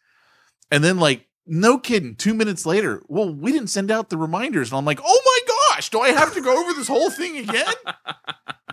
[0.71, 4.69] And then like no kidding, two minutes later, well, we didn't send out the reminders.
[4.69, 7.37] And I'm like, oh my gosh, do I have to go over this whole thing
[7.37, 7.73] again?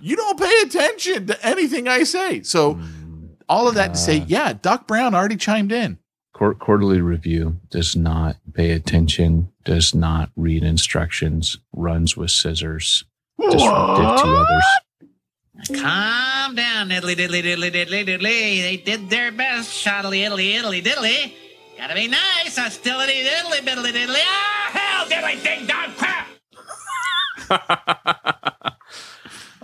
[0.02, 2.42] you don't pay attention to anything I say.
[2.42, 3.36] So mm.
[3.48, 5.98] all of that to say, yeah, Doc Brown already chimed in.
[6.34, 13.04] Court quarterly review does not pay attention, does not read instructions, runs with scissors,
[13.40, 14.64] disruptive to others.
[15.80, 18.60] Calm down, diddly diddly diddly diddly diddly.
[18.62, 21.34] They did their best, shoddily iddly iddly diddly.
[21.78, 24.20] Gotta be nice, hostility diddly biddly diddly.
[24.20, 26.26] Ah, hell, diddly ding dong crap!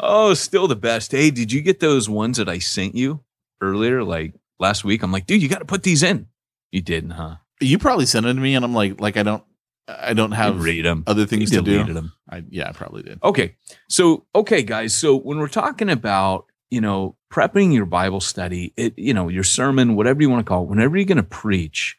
[0.02, 1.12] Oh, still the best.
[1.12, 3.20] Hey, did you get those ones that I sent you
[3.61, 5.02] earlier, like last week?
[5.02, 6.26] I'm like, dude, you got to put these in.
[6.72, 7.37] You didn't, huh?
[7.61, 9.42] You probably sent it to me, and I'm like, like I don't,
[9.88, 11.04] I don't have You read them.
[11.06, 11.72] other things You to do.
[11.78, 12.12] deleted 'em.
[12.28, 13.18] I, yeah, I probably did.
[13.22, 13.56] Okay.
[13.88, 14.94] So, okay, guys.
[14.94, 19.42] So when we're talking about you know, prepping your Bible study, it, you know, your
[19.42, 21.96] sermon, whatever you want to call it, whenever you're going to preach,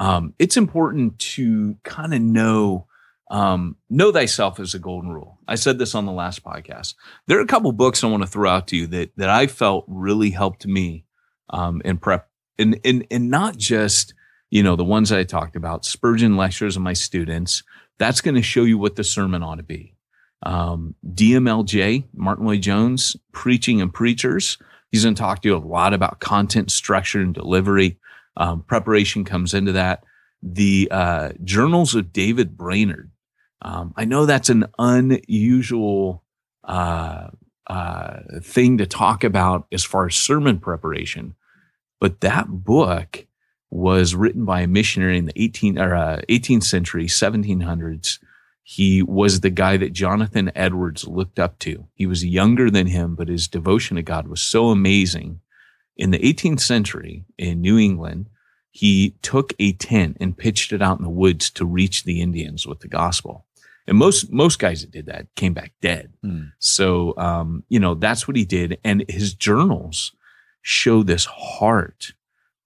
[0.00, 2.86] um, it's important to kind of know
[3.30, 5.38] um, know thyself is a golden rule.
[5.46, 6.94] I said this on the last podcast.
[7.26, 9.46] There are a couple books I want to throw out to you that that I
[9.46, 11.04] felt really helped me
[11.50, 12.26] um, in prep,
[12.58, 14.14] and and and not just
[14.50, 17.62] you know the ones I talked about, Spurgeon lectures of my students.
[17.98, 19.94] That's going to show you what the sermon ought to be.
[20.42, 24.58] Um, DMLJ, Martyn Lloyd-Jones, preaching and preachers.
[24.90, 27.98] He's going to talk to you a lot about content structure and delivery.
[28.36, 30.04] Um, preparation comes into that.
[30.42, 33.10] The uh, journals of David Brainerd.
[33.62, 36.22] Um, I know that's an unusual
[36.64, 37.28] uh,
[37.66, 41.34] uh, thing to talk about as far as sermon preparation,
[42.04, 43.26] but that book
[43.70, 48.18] was written by a missionary in the 18 or uh, 18th century, 1700s.
[48.62, 51.88] He was the guy that Jonathan Edwards looked up to.
[51.94, 55.40] He was younger than him, but his devotion to God was so amazing.
[55.96, 58.28] In the 18th century in New England,
[58.70, 62.66] he took a tent and pitched it out in the woods to reach the Indians
[62.66, 63.46] with the gospel.
[63.86, 66.12] And most most guys that did that came back dead.
[66.20, 66.48] Hmm.
[66.58, 70.12] So um, you know that's what he did, and his journals
[70.64, 72.14] show this heart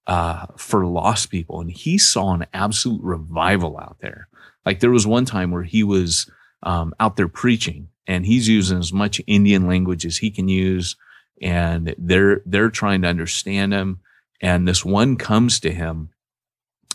[0.07, 4.29] uh, for lost people, and he saw an absolute revival out there.
[4.65, 6.31] Like there was one time where he was
[6.63, 10.97] um, out there preaching, and he's using as much Indian language as he can use,
[11.43, 14.01] and they're they're trying to understand him.
[14.41, 16.11] And this one comes to him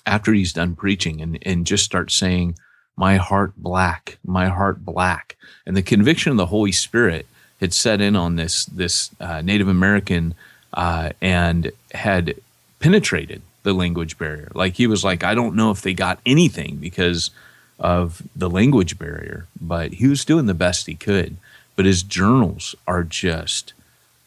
[0.05, 2.55] after he's done preaching, and and just starts saying
[2.95, 5.35] my heart black, my heart black.
[5.65, 7.27] And the conviction of the Holy Spirit
[7.59, 10.33] had set in on this this uh, Native American
[10.73, 12.35] uh, and had
[12.79, 14.51] penetrated the language barrier.
[14.53, 17.31] Like he was like, I don't know if they got anything because
[17.79, 21.37] of the language barrier, but he was doing the best he could.
[21.75, 23.73] But his journals are just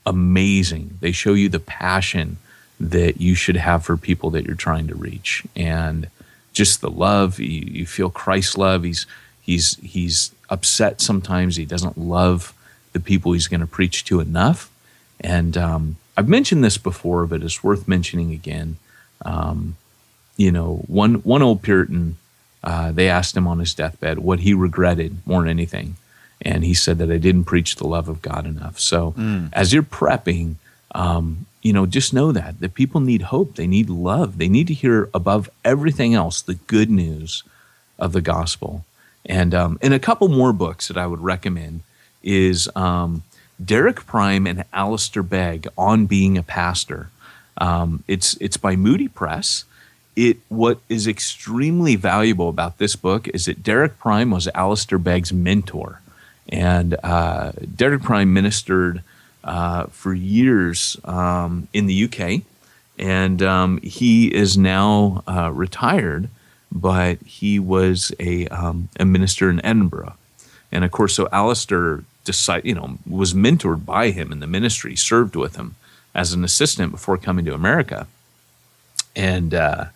[0.05, 0.99] amazing.
[1.01, 2.39] They show you the passion
[2.79, 5.45] that you should have for people that you're trying to reach.
[5.55, 6.09] And
[6.57, 7.39] just the love.
[7.39, 8.83] You, you feel Christ's love.
[8.83, 9.07] He's
[9.43, 11.57] he's he's upset sometimes.
[11.57, 12.55] He doesn't love
[12.93, 14.71] the people he's going to preach to enough.
[15.21, 18.76] And um, I've mentioned this before, but it's worth mentioning again.
[19.24, 19.76] Um,
[20.37, 22.16] you know, one one old Puritan,
[22.64, 25.96] uh, they asked him on his deathbed what he regretted more than anything,
[26.42, 28.79] and he said that I didn't preach the love of God enough.
[28.79, 29.48] So Mm.
[29.52, 30.57] as you're prepping,
[30.94, 34.66] um, you know, just know that that people need hope, they need love, they need
[34.68, 37.42] to hear above everything else the good news
[37.98, 38.85] of the gospel.
[39.24, 41.81] And um, and a couple more books that I would recommend
[42.22, 43.22] is um,
[43.62, 47.09] Derek Prime and Alistair Begg on being a pastor.
[47.59, 49.64] Um, it's it's by Moody Press.
[50.14, 55.33] It what is extremely valuable about this book is that Derek Prime was Alistair Begg's
[55.33, 56.01] mentor,
[56.49, 59.03] and uh, Derek Prime ministered
[59.45, 62.42] uh, for years um, in the UK,
[62.99, 66.29] and um, he is now uh, retired,
[66.71, 70.14] but he was a um, a minister in Edinburgh,
[70.71, 74.95] and of course, so Alistair decided, you know, was mentored by him in the ministry,
[74.95, 75.77] served with him
[76.15, 78.07] as an assistant before coming to America,
[79.17, 79.87] and uh,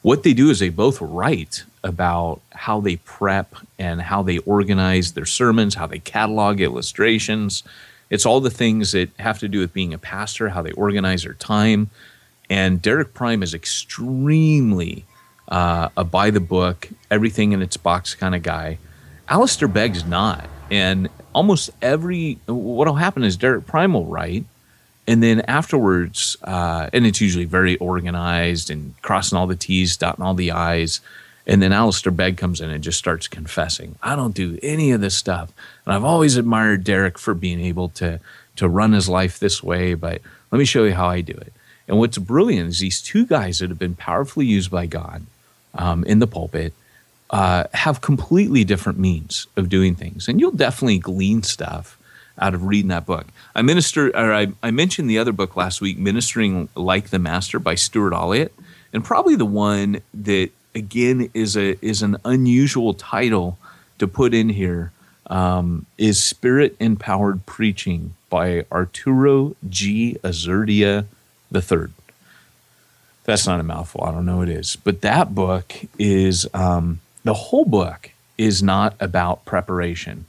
[0.00, 5.12] what they do is they both write about how they prep and how they organize
[5.12, 7.62] their sermons, how they catalog illustrations.
[8.10, 11.22] It's all the things that have to do with being a pastor, how they organize
[11.22, 11.90] their time.
[12.50, 15.04] And Derek Prime is extremely
[15.48, 18.78] uh, a by the book, everything in its box kind of guy.
[19.28, 20.48] Alistair Begg's not.
[20.70, 24.44] And almost every, what'll happen is Derek Prime will write,
[25.06, 30.24] and then afterwards, uh, and it's usually very organized and crossing all the T's, dotting
[30.24, 31.00] all the I's.
[31.44, 35.00] And then Alistair Begg comes in and just starts confessing, I don't do any of
[35.00, 35.52] this stuff.
[35.84, 38.20] And I've always admired Derek for being able to,
[38.56, 41.52] to run his life this way, but let me show you how I do it.
[41.88, 45.26] And what's brilliant is these two guys that have been powerfully used by God
[45.74, 46.74] um, in the pulpit
[47.32, 50.28] uh, have completely different means of doing things.
[50.28, 51.98] And you'll definitely glean stuff
[52.38, 53.26] out of reading that book.
[53.54, 57.58] I minister, or I, I mentioned the other book last week, Ministering Like the Master
[57.58, 58.50] by Stuart Olyott,
[58.92, 63.58] and probably the one that again is a is an unusual title
[63.98, 64.92] to put in here
[65.26, 70.18] um, is Spirit Empowered Preaching by Arturo G.
[70.22, 71.06] Azurdia
[71.54, 71.92] III.
[73.24, 74.02] That's not a mouthful.
[74.04, 78.62] I don't know what it is, but that book is um, the whole book is
[78.62, 80.26] not about preparation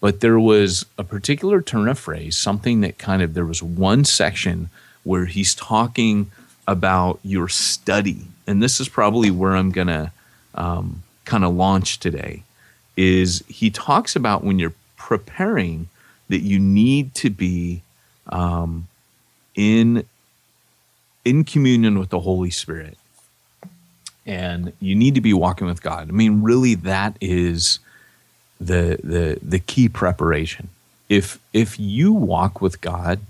[0.00, 4.04] but there was a particular turn of phrase, something that kind of there was one
[4.04, 4.70] section
[5.04, 6.30] where he's talking
[6.68, 10.12] about your study, and this is probably where I'm gonna
[10.54, 12.42] um, kind of launch today.
[12.96, 15.88] Is he talks about when you're preparing
[16.28, 17.82] that you need to be
[18.28, 18.88] um,
[19.54, 20.04] in
[21.24, 22.96] in communion with the Holy Spirit.
[24.26, 26.08] And you need to be walking with God.
[26.08, 27.78] I mean, really that is
[28.60, 30.68] the the the key preparation.
[31.08, 33.20] If if you walk with God,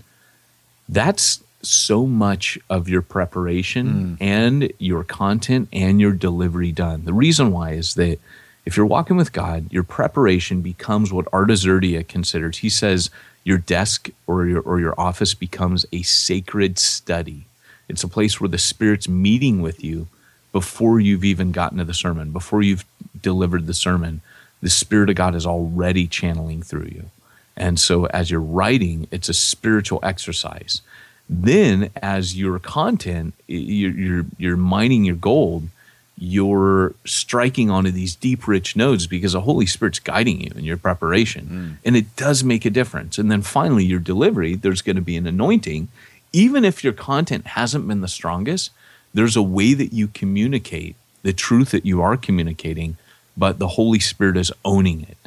[0.89, 4.25] that's so much of your preparation mm.
[4.25, 7.05] and your content and your delivery done.
[7.05, 8.19] The reason why is that
[8.65, 12.59] if you're walking with God, your preparation becomes what Artaxerxes considers.
[12.59, 13.11] He says
[13.45, 17.47] your desk or your or your office becomes a sacred study.
[17.89, 20.09] It's a place where the Spirit's meeting with you
[20.57, 22.87] before you've even gotten to the sermon, before you've
[23.21, 24.23] delivered the sermon.
[24.63, 27.11] The Spirit of God is already channeling through you.
[27.59, 30.81] And so as you're writing, it's a spiritual exercise.
[31.29, 35.69] Then as your content, you're, you're, you're mining your gold,
[36.17, 40.79] you're striking onto these deep, rich nodes because the Holy Spirit's guiding you in your
[40.79, 41.45] preparation.
[41.45, 41.73] Hmm.
[41.85, 43.19] And it does make a difference.
[43.19, 45.89] And then finally, your delivery, there's going to be an anointing.
[46.33, 48.71] Even if your content hasn't been the strongest,
[49.15, 52.97] there's a way that you communicate the truth that you are communicating,
[53.37, 55.19] but the Holy Spirit is owning it.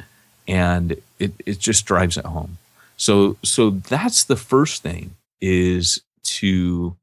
[0.48, 2.58] And it, it just drives it home.
[2.96, 6.96] So so that's the first thing is to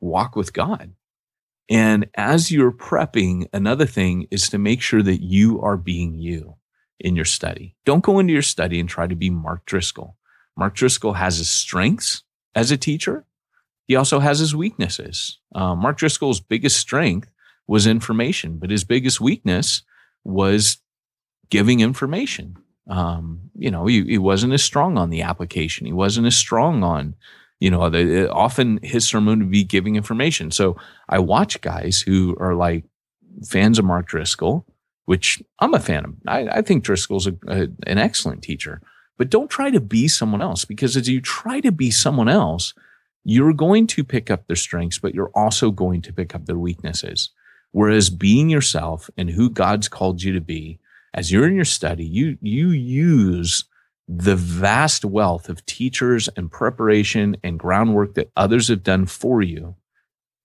[0.00, 0.90] walk with God.
[1.70, 6.56] And as you're prepping, another thing is to make sure that you are being you
[7.00, 7.74] in your study.
[7.84, 10.16] Don't go into your study and try to be Mark Driscoll.
[10.56, 12.22] Mark Driscoll has his strengths
[12.54, 13.24] as a teacher.
[13.86, 15.38] He also has his weaknesses.
[15.54, 17.28] Uh, Mark Driscoll's biggest strength
[17.66, 19.82] was information, but his biggest weakness
[20.24, 20.78] was
[21.50, 22.56] giving information.
[22.88, 25.86] Um, you know, he, he wasn't as strong on the application.
[25.86, 27.14] He wasn't as strong on,
[27.60, 30.50] you know, the, often his sermon would be giving information.
[30.50, 30.76] So
[31.08, 32.84] I watch guys who are like
[33.46, 34.66] fans of Mark Driscoll,
[35.06, 36.14] which I'm a fan of.
[36.26, 38.80] I, I think Driscoll's a, a, an excellent teacher,
[39.16, 42.74] but don't try to be someone else because as you try to be someone else,
[43.24, 46.58] you're going to pick up their strengths, but you're also going to pick up their
[46.58, 47.30] weaknesses.
[47.72, 50.78] Whereas being yourself and who God's called you to be,
[51.12, 53.64] as you're in your study, you you use
[54.06, 59.76] the vast wealth of teachers and preparation and groundwork that others have done for you,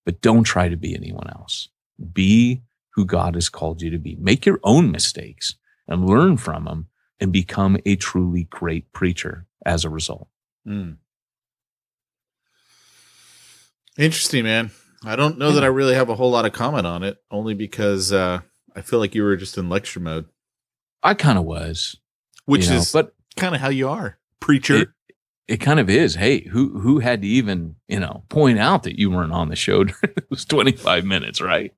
[0.06, 1.70] but don't try to be anyone else.
[2.14, 2.62] Be
[2.92, 4.16] who God has called you to be.
[4.16, 5.56] Make your own mistakes
[5.88, 6.88] and learn from them
[7.20, 10.30] and become a truly great preacher as a result.
[10.66, 10.98] Mm.
[14.00, 14.72] Interesting, man.
[15.04, 17.54] I don't know that I really have a whole lot of comment on it, only
[17.54, 18.40] because uh,
[18.74, 20.26] I feel like you were just in lecture mode,
[21.04, 21.98] I kind of was,
[22.46, 24.76] which you know, is but kind of how you are, preacher.
[24.84, 24.90] it,
[25.50, 26.16] it kind of is.
[26.16, 29.58] Hey, who who had to even you know point out that you weren't on the
[29.58, 29.82] show?
[30.04, 31.74] it was 25 minutes, right?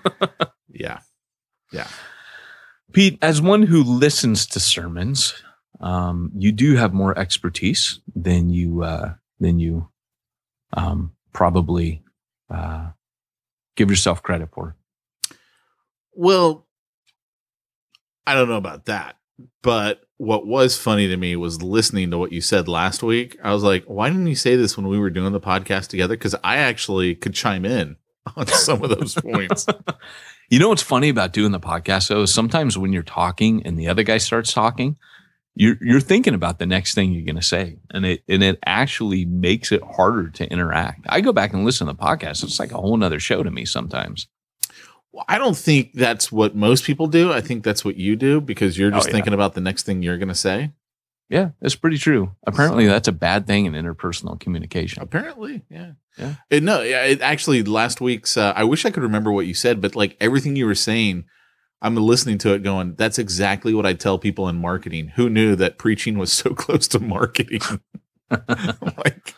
[0.68, 0.98] yeah,
[1.72, 1.88] yeah.
[2.92, 5.42] Pete, as one who listens to sermons,
[5.80, 9.88] um, you do have more expertise than you uh, than you
[10.74, 12.02] um, probably
[12.48, 12.88] uh,
[13.76, 14.74] give yourself credit for.
[16.14, 16.66] Well,
[18.26, 19.18] I don't know about that,
[19.62, 23.36] but what was funny to me was listening to what you said last week.
[23.44, 26.16] I was like, why didn't you say this when we were doing the podcast together?
[26.16, 27.96] Because I actually could chime in
[28.36, 29.66] on some of those points.
[30.48, 33.76] You know what's funny about doing the podcast though is sometimes when you're talking and
[33.76, 34.96] the other guy starts talking,
[35.56, 38.58] you're you're thinking about the next thing you're going to say, and it and it
[38.64, 41.06] actually makes it harder to interact.
[41.08, 43.50] I go back and listen to the podcast; it's like a whole nother show to
[43.50, 44.28] me sometimes.
[45.12, 47.32] Well, I don't think that's what most people do.
[47.32, 49.12] I think that's what you do because you're Oh, just yeah.
[49.14, 50.72] thinking about the next thing you're going to say.
[51.30, 52.36] Yeah, that's pretty true.
[52.46, 55.02] Apparently, that's a bad thing in interpersonal communication.
[55.02, 55.92] Apparently, yeah.
[56.18, 56.34] Yeah.
[56.50, 58.36] It, no, yeah, it actually last week's.
[58.36, 61.24] Uh, I wish I could remember what you said, but like everything you were saying,
[61.82, 65.54] I'm listening to it, going, "That's exactly what I tell people in marketing." Who knew
[65.56, 67.60] that preaching was so close to marketing?
[68.30, 69.34] like,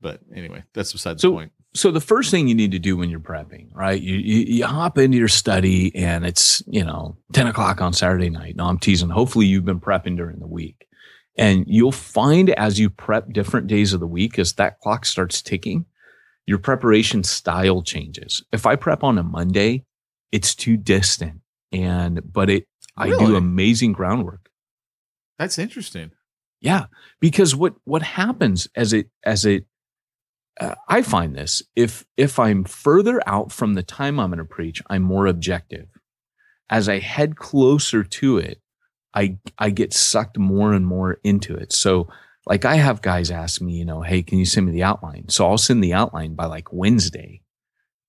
[0.00, 1.52] but anyway, that's beside So- the point.
[1.74, 4.00] so the first thing you need to do when you're prepping, right?
[4.00, 8.30] You, you you hop into your study and it's you know ten o'clock on Saturday
[8.30, 8.56] night.
[8.56, 9.08] No, I'm teasing.
[9.10, 10.86] Hopefully you've been prepping during the week,
[11.36, 15.42] and you'll find as you prep different days of the week, as that clock starts
[15.42, 15.84] ticking,
[16.46, 18.42] your preparation style changes.
[18.52, 19.84] If I prep on a Monday,
[20.32, 21.40] it's too distant,
[21.72, 22.66] and but it
[22.96, 24.50] I do amazing groundwork.
[25.38, 26.10] That's interesting.
[26.60, 26.86] Yeah,
[27.20, 29.66] because what what happens as it as it
[30.60, 34.44] uh, I find this if if I'm further out from the time I'm going to
[34.44, 35.86] preach, I'm more objective.
[36.70, 38.60] As I head closer to it,
[39.14, 41.72] I I get sucked more and more into it.
[41.72, 42.08] So
[42.46, 45.28] like I have guys ask me, you know, hey, can you send me the outline?
[45.28, 47.42] So I'll send the outline by like Wednesday.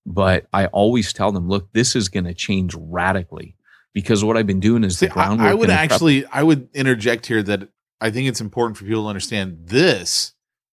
[0.06, 3.56] But I always tell them, look, this is going to change radically
[3.92, 5.48] because what I've been doing is See, the I, groundwork.
[5.48, 7.68] I would and the prep- actually, I would interject here that
[8.00, 10.32] I think it's important for people to understand this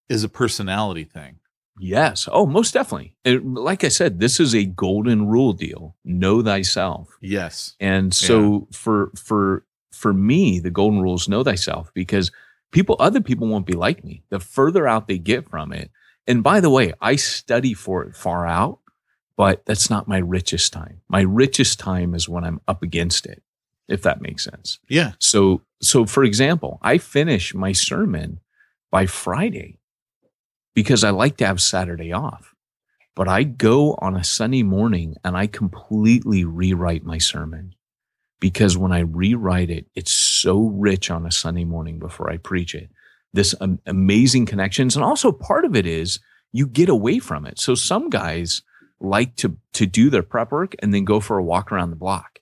[0.10, 1.40] is a personality thing.
[1.80, 2.28] Yes.
[2.32, 3.16] Oh, most definitely.
[3.24, 5.96] It- like I said, this is a golden rule deal.
[6.04, 7.10] Know thyself.
[7.22, 7.76] Yes.
[7.80, 12.32] And so for for for me, the golden rule is know thyself because
[12.72, 14.24] people other people won't be like me.
[14.30, 15.92] The further out they get from it.
[16.28, 18.80] And by the way, I study for it far out,
[19.38, 21.02] but that's not my richest time.
[21.08, 23.44] My richest time is when I'm up against it,
[23.88, 24.80] if that makes sense.
[24.90, 25.14] Yeah.
[25.20, 28.40] So so for example, I finish my sermon
[28.92, 29.80] by Friday
[30.74, 32.54] because I like to have Saturday off.
[33.16, 37.74] But I go on a Sunday morning and I completely rewrite my sermon
[38.40, 42.76] because when I rewrite it, it's so rich on a Sunday morning before I preach
[42.76, 42.92] it.
[43.34, 44.96] This um, amazing connections.
[44.96, 46.20] And also part of it is
[46.54, 47.60] you get away from it.
[47.60, 48.62] So some guys
[49.00, 51.95] like to, to do their prep work and then go for a walk around the
[51.95, 52.39] block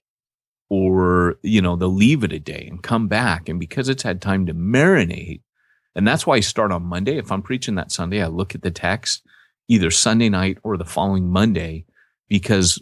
[0.69, 3.49] or, you know, they'll leave it a day and come back.
[3.49, 5.41] And because it's had time to marinate,
[5.95, 7.17] and that's why I start on Monday.
[7.17, 9.23] If I'm preaching that Sunday, I look at the text
[9.67, 11.85] either Sunday night or the following Monday
[12.27, 12.81] because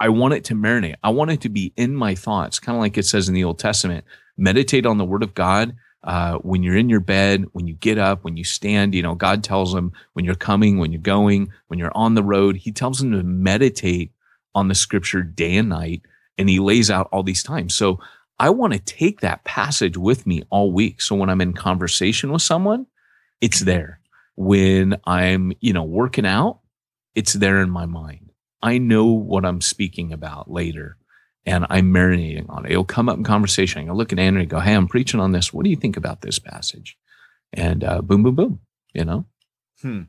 [0.00, 0.96] I want it to marinate.
[1.02, 3.44] I want it to be in my thoughts, kind of like it says in the
[3.44, 4.04] Old Testament
[4.36, 5.76] meditate on the word of God.
[6.04, 9.14] Uh, when you're in your bed, when you get up, when you stand, you know,
[9.14, 12.72] God tells them when you're coming, when you're going, when you're on the road, He
[12.72, 14.12] tells them to meditate
[14.54, 16.02] on the scripture day and night.
[16.36, 17.74] And He lays out all these times.
[17.74, 18.00] So
[18.38, 21.00] I want to take that passage with me all week.
[21.00, 22.86] So when I'm in conversation with someone,
[23.40, 24.00] it's there.
[24.36, 26.60] When I'm, you know, working out,
[27.14, 28.30] it's there in my mind.
[28.62, 30.98] I know what I'm speaking about later
[31.46, 32.72] and I'm marinating on it.
[32.72, 33.88] It'll come up in conversation.
[33.88, 35.52] I look at Andrew and go, Hey, I'm preaching on this.
[35.52, 36.96] What do you think about this passage?
[37.52, 38.60] And uh, boom, boom, boom,
[38.92, 39.26] you know?
[39.82, 40.02] Hmm.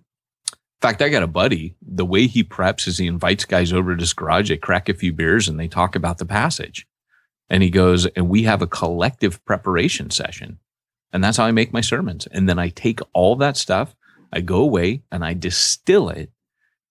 [0.50, 1.76] In fact, I got a buddy.
[1.82, 4.50] The way he preps is he invites guys over to his garage.
[4.50, 6.86] They crack a few beers and they talk about the passage.
[7.50, 10.60] And he goes, and we have a collective preparation session.
[11.12, 12.28] And that's how I make my sermons.
[12.28, 13.96] And then I take all that stuff,
[14.34, 16.32] I go away and I distill it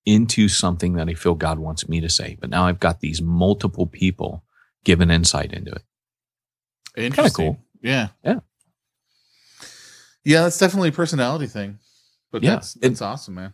[0.07, 2.36] into something that I feel God wants me to say.
[2.40, 4.44] But now I've got these multiple people
[4.84, 5.82] giving insight into it.
[6.96, 7.55] Interesting.
[7.55, 7.59] cool.
[7.82, 8.09] Yeah.
[8.22, 8.40] Yeah.
[10.24, 11.78] Yeah, that's definitely a personality thing.
[12.32, 13.52] But Yeah, that's that's awesome, man.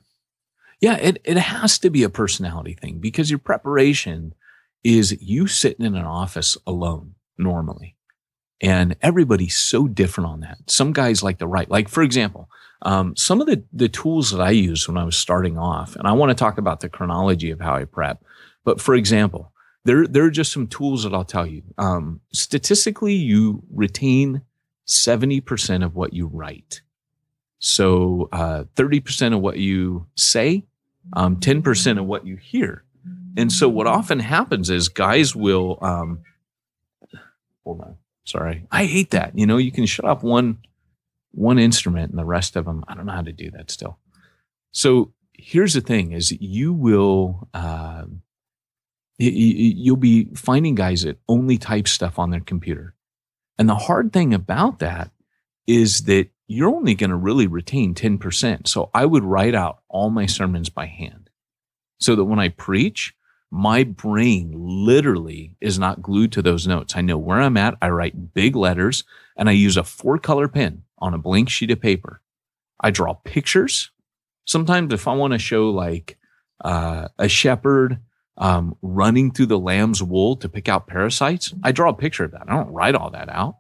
[0.81, 4.35] Yeah, it, it has to be a personality thing because your preparation
[4.83, 7.97] is you sitting in an office alone normally.
[8.61, 10.59] And everybody's so different on that.
[10.67, 11.71] Some guys like to write.
[11.71, 12.51] Like, for example,
[12.83, 16.07] um, some of the, the tools that I used when I was starting off, and
[16.07, 18.23] I want to talk about the chronology of how I prep.
[18.65, 19.53] But for example,
[19.85, 21.63] there, there are just some tools that I'll tell you.
[21.79, 24.43] Um, statistically, you retain
[24.87, 26.83] 70% of what you write.
[27.59, 30.65] So uh, 30% of what you say,
[31.15, 32.85] um, 10% of what you hear.
[33.37, 36.21] And so what often happens is guys will, um,
[37.65, 37.97] hold on,
[38.31, 38.67] sorry.
[38.71, 39.37] I hate that.
[39.37, 40.59] You know, you can shut off one,
[41.33, 43.99] one instrument and the rest of them, I don't know how to do that still.
[44.73, 48.23] So here's the thing is you will, um,
[49.19, 52.95] y- you'll be finding guys that only type stuff on their computer.
[53.59, 55.11] And the hard thing about that
[55.67, 58.67] is that you're only going to really retain 10%.
[58.67, 61.31] So I would write out all my sermons by hand
[62.01, 63.15] so that when I preach,
[63.51, 66.95] my brain literally is not glued to those notes.
[66.97, 67.77] I know where I'm at.
[67.83, 69.05] I write big letters
[69.37, 72.23] and I use a four color pen on a blank sheet of paper.
[72.79, 73.91] I draw pictures.
[74.47, 76.17] Sometimes if I want to show like
[76.65, 77.99] uh, a shepherd
[78.39, 82.31] um, running through the lamb's wool to pick out parasites, I draw a picture of
[82.33, 82.45] that.
[82.49, 83.57] I don't write all that out.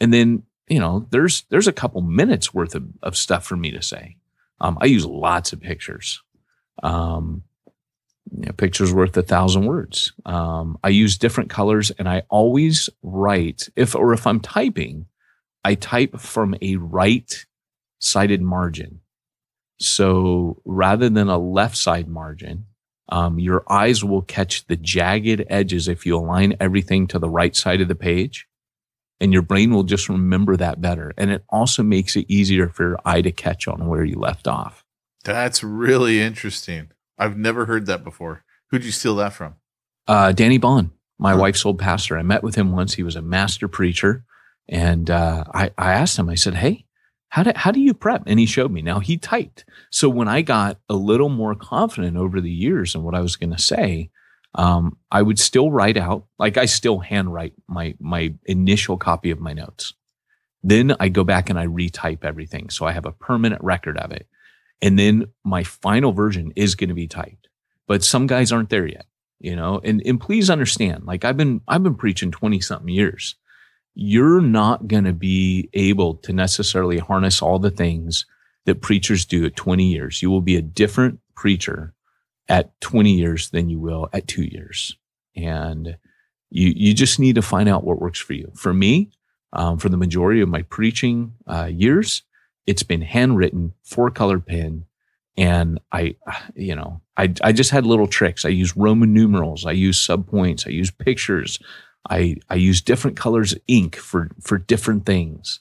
[0.00, 3.70] And then, you know, there's, there's a couple minutes worth of, of stuff for me
[3.70, 4.16] to say.
[4.60, 6.22] Um, I use lots of pictures.
[6.82, 7.44] Um,
[8.30, 10.12] you know, pictures worth a thousand words.
[10.26, 15.06] Um, I use different colors and I always write if, or if I'm typing,
[15.64, 17.46] I type from a right
[17.98, 19.00] sided margin.
[19.80, 22.66] So rather than a left side margin,
[23.10, 27.56] um, your eyes will catch the jagged edges if you align everything to the right
[27.56, 28.46] side of the page
[29.20, 31.12] and your brain will just remember that better.
[31.16, 34.46] And it also makes it easier for your eye to catch on where you left
[34.46, 34.84] off.
[35.24, 36.90] That's really interesting.
[37.18, 38.44] I've never heard that before.
[38.70, 39.56] Who'd you steal that from?
[40.06, 42.18] Uh, Danny Bond, my wife's old pastor.
[42.18, 42.94] I met with him once.
[42.94, 44.24] He was a master preacher.
[44.68, 46.86] And uh, I, I asked him, I said, Hey,
[47.30, 48.22] how do, how do you prep?
[48.26, 48.82] And he showed me.
[48.82, 49.64] Now he typed.
[49.90, 53.36] So when I got a little more confident over the years in what I was
[53.36, 54.10] going to say,
[54.54, 59.40] um, I would still write out, like I still handwrite my, my initial copy of
[59.40, 59.92] my notes.
[60.62, 62.70] Then I go back and I retype everything.
[62.70, 64.26] So I have a permanent record of it.
[64.80, 67.48] And then my final version is going to be typed.
[67.86, 69.06] But some guys aren't there yet,
[69.40, 73.34] you know, and, and please understand, like I've been, I've been preaching 20 something years.
[73.94, 78.26] You're not going to be able to necessarily harness all the things
[78.66, 80.22] that preachers do at 20 years.
[80.22, 81.94] You will be a different preacher
[82.48, 84.96] at 20 years than you will at two years.
[85.34, 85.96] And
[86.50, 88.50] you, you just need to find out what works for you.
[88.54, 89.10] For me,
[89.52, 92.22] um, for the majority of my preaching uh, years,
[92.68, 94.84] it's been handwritten, four color pen.
[95.38, 96.16] And I,
[96.54, 98.44] you know, I, I just had little tricks.
[98.44, 99.64] I use Roman numerals.
[99.64, 100.66] I use subpoints.
[100.66, 101.58] I use pictures.
[102.10, 105.60] I, I use different colors of ink for, for different things.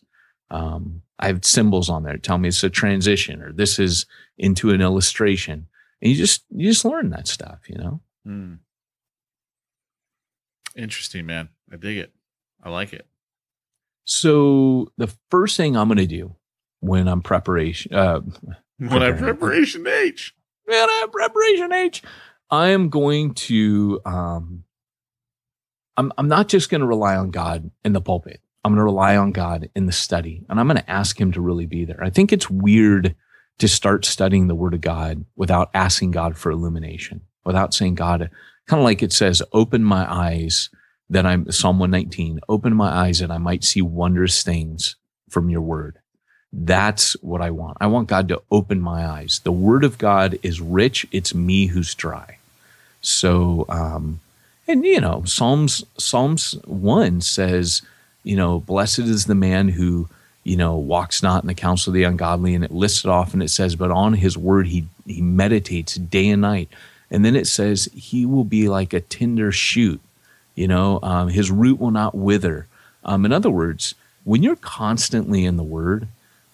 [0.52, 2.18] Um, I have symbols on there.
[2.18, 4.06] Tell me it's a transition or this is
[4.38, 5.68] into an illustration.
[6.02, 8.02] And you just, you just learn that stuff, you know?
[8.28, 8.60] Mm.
[10.76, 11.50] Interesting, man.
[11.72, 12.12] I dig it.
[12.62, 13.08] I like it.
[14.04, 16.36] So the first thing I'm going to do
[16.88, 18.22] when I'm preparation, uh,
[18.78, 20.36] when I'm preparation H,
[20.66, 22.02] when I'm preparation H,
[22.50, 24.64] I am going to, um,
[25.98, 28.42] I'm, I'm not just going to rely on God in the pulpit.
[28.64, 31.32] I'm going to rely on God in the study and I'm going to ask him
[31.34, 32.04] to really be there.
[32.04, 33.16] I think it's weird
[33.60, 38.30] to start studying the word of God without asking God for illumination, without saying, God,
[38.68, 40.70] kind of like it says, open my eyes
[41.10, 44.98] that I'm Psalm 119, open my eyes that I might see wondrous things
[45.30, 46.00] from your word.
[46.52, 47.78] That's what I want.
[47.80, 49.42] I want God to open my eyes.
[49.44, 51.06] The word of God is rich.
[51.12, 52.38] It's me who's dry.
[53.02, 54.20] So, um,
[54.68, 57.82] and you know, Psalms, Psalms one says,
[58.24, 60.10] you know, blessed is the man who,
[60.44, 62.56] you know, walks not in the counsel of the ungodly.
[62.56, 65.96] And it lists it off and it says, but on his word, he, he meditates
[65.96, 66.70] day and night.
[67.12, 70.02] And then it says, he will be like a tender shoot
[70.58, 72.66] you know, um, his root will not wither.
[73.06, 73.94] Um, in other words,
[74.24, 76.08] when you're constantly in the Word,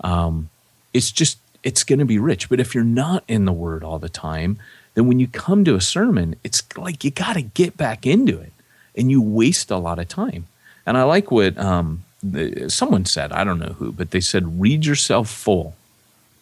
[0.03, 0.49] um,
[0.93, 2.49] it's just it's going to be rich.
[2.49, 4.59] But if you're not in the Word all the time,
[4.93, 8.39] then when you come to a sermon, it's like you got to get back into
[8.39, 8.51] it,
[8.95, 10.47] and you waste a lot of time.
[10.85, 13.31] And I like what um, the, someone said.
[13.31, 15.75] I don't know who, but they said, "Read yourself full,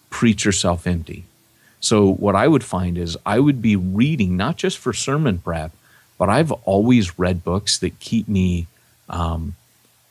[0.10, 1.26] preach yourself empty."
[1.80, 5.72] So what I would find is I would be reading not just for sermon prep,
[6.18, 8.68] but I've always read books that keep me,
[9.10, 9.56] um,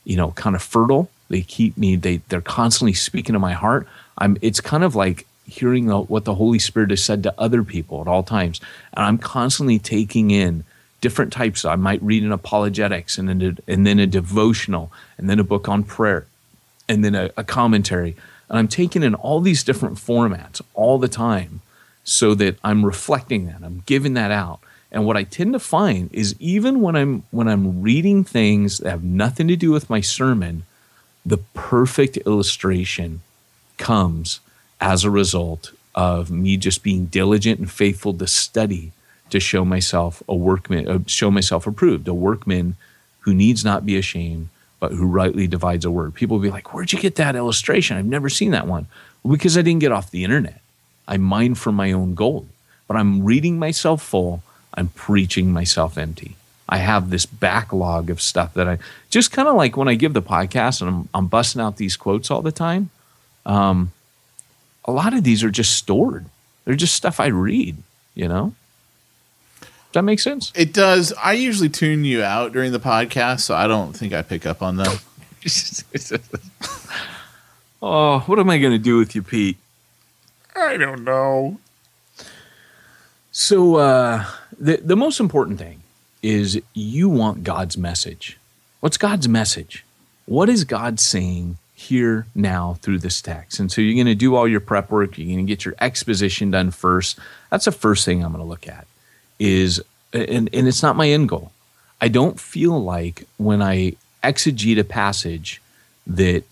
[0.05, 1.09] you know, kind of fertile.
[1.30, 1.96] They keep me.
[1.96, 3.88] They they're constantly speaking to my heart.
[4.18, 4.36] I'm.
[4.42, 8.00] It's kind of like hearing the, what the Holy Spirit has said to other people
[8.00, 8.60] at all times,
[8.92, 10.64] and I'm constantly taking in
[11.00, 11.64] different types.
[11.64, 15.44] I might read an apologetics, and then a, and then a devotional, and then a
[15.44, 16.26] book on prayer,
[16.88, 18.16] and then a, a commentary,
[18.48, 21.60] and I'm taking in all these different formats all the time,
[22.02, 23.62] so that I'm reflecting that.
[23.62, 24.58] I'm giving that out.
[24.90, 28.90] And what I tend to find is even when I'm when I'm reading things that
[28.90, 30.64] have nothing to do with my sermon,
[31.24, 33.20] the perfect illustration
[33.78, 34.40] comes
[34.80, 38.92] as a result of me just being diligent and faithful to study
[39.30, 42.76] to show myself a workman, uh, show myself approved, a workman
[43.20, 44.48] who needs not be ashamed,
[44.80, 46.14] but who rightly divides a word.
[46.14, 47.96] People will be like, "Where'd you get that illustration?
[47.96, 48.86] I've never seen that one."
[49.22, 50.60] Well, because I didn't get off the internet.
[51.06, 52.48] I mine for my own gold,
[52.88, 54.42] but I'm reading myself full
[54.74, 56.36] I'm preaching myself empty.
[56.70, 58.78] I have this backlog of stuff that I
[59.10, 61.96] just kind of like when I give the podcast and I'm, I'm busting out these
[61.96, 62.90] quotes all the time.
[63.44, 63.92] Um,
[64.84, 66.26] a lot of these are just stored.
[66.64, 67.76] They're just stuff I read,
[68.14, 68.54] you know?
[69.60, 70.52] Does that make sense?
[70.54, 71.12] It does.
[71.14, 74.62] I usually tune you out during the podcast, so I don't think I pick up
[74.62, 74.98] on them.
[77.82, 79.56] oh, what am I going to do with you, Pete?
[80.54, 81.58] I don't know.
[83.32, 84.24] So, uh,
[84.56, 85.79] the, the most important thing
[86.22, 88.38] is you want God's message.
[88.80, 89.84] What's God's message?
[90.26, 93.58] What is God saying here now through this text?
[93.58, 95.18] And so you're going to do all your prep work.
[95.18, 97.18] You're going to get your exposition done first.
[97.50, 98.86] That's the first thing I'm going to look at.
[99.38, 101.52] Is and, and it's not my end goal.
[102.00, 105.60] I don't feel like when I exegete a passage
[106.06, 106.44] that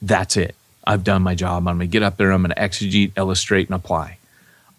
[0.00, 0.54] that's it.
[0.84, 1.68] I've done my job.
[1.68, 2.32] I'm going to get up there.
[2.32, 4.18] I'm going to exegete, illustrate, and apply.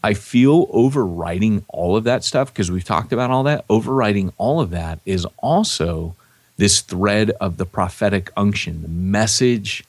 [0.04, 3.64] I feel overriding all of that stuff because we've talked about all that.
[3.70, 6.16] Overriding all of that is also
[6.58, 9.86] this thread of the prophetic unction, the message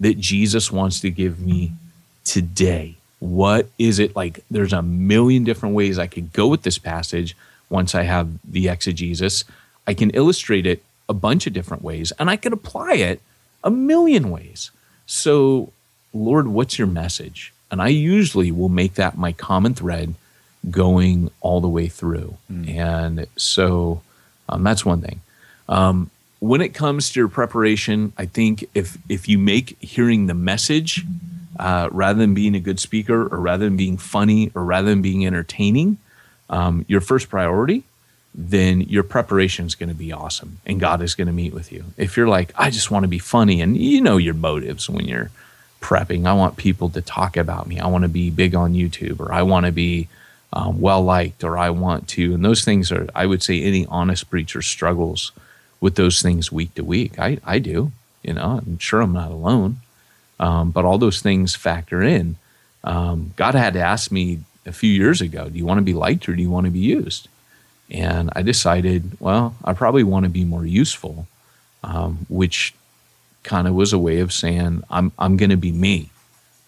[0.00, 1.72] that Jesus wants to give me
[2.24, 2.96] today.
[3.18, 4.42] What is it like?
[4.50, 7.36] There's a million different ways I could go with this passage
[7.68, 9.44] once I have the exegesis.
[9.86, 13.20] I can illustrate it a bunch of different ways and I can apply it
[13.62, 14.70] a million ways.
[15.04, 15.72] So,
[16.14, 17.52] Lord, what's your message?
[17.70, 20.14] And I usually will make that my common thread
[20.70, 22.36] going all the way through.
[22.50, 22.68] Mm.
[22.76, 24.02] And so
[24.48, 25.20] um, that's one thing.
[25.68, 26.10] Um,
[26.40, 31.04] when it comes to your preparation, I think if if you make hearing the message
[31.58, 35.02] uh, rather than being a good speaker, or rather than being funny, or rather than
[35.02, 35.98] being entertaining,
[36.48, 37.84] um, your first priority,
[38.34, 41.70] then your preparation is going to be awesome, and God is going to meet with
[41.70, 41.84] you.
[41.98, 45.06] If you're like, I just want to be funny, and you know your motives when
[45.06, 45.30] you're
[45.80, 46.26] prepping.
[46.26, 47.78] I want people to talk about me.
[47.80, 50.08] I want to be big on YouTube, or I want to be
[50.52, 52.34] um, well liked, or I want to.
[52.34, 55.32] And those things are, I would say, any honest preacher struggles
[55.80, 57.18] with those things week to week.
[57.18, 57.92] I, I do.
[58.22, 59.78] You know, I'm sure I'm not alone.
[60.38, 62.36] Um, but all those things factor in.
[62.82, 65.92] Um, God had to ask me a few years ago, do you want to be
[65.92, 67.28] liked or do you want to be used?
[67.90, 71.26] And I decided, well, I probably want to be more useful,
[71.82, 72.74] um, which
[73.42, 76.10] kind of was a way of saying I'm I'm going to be me,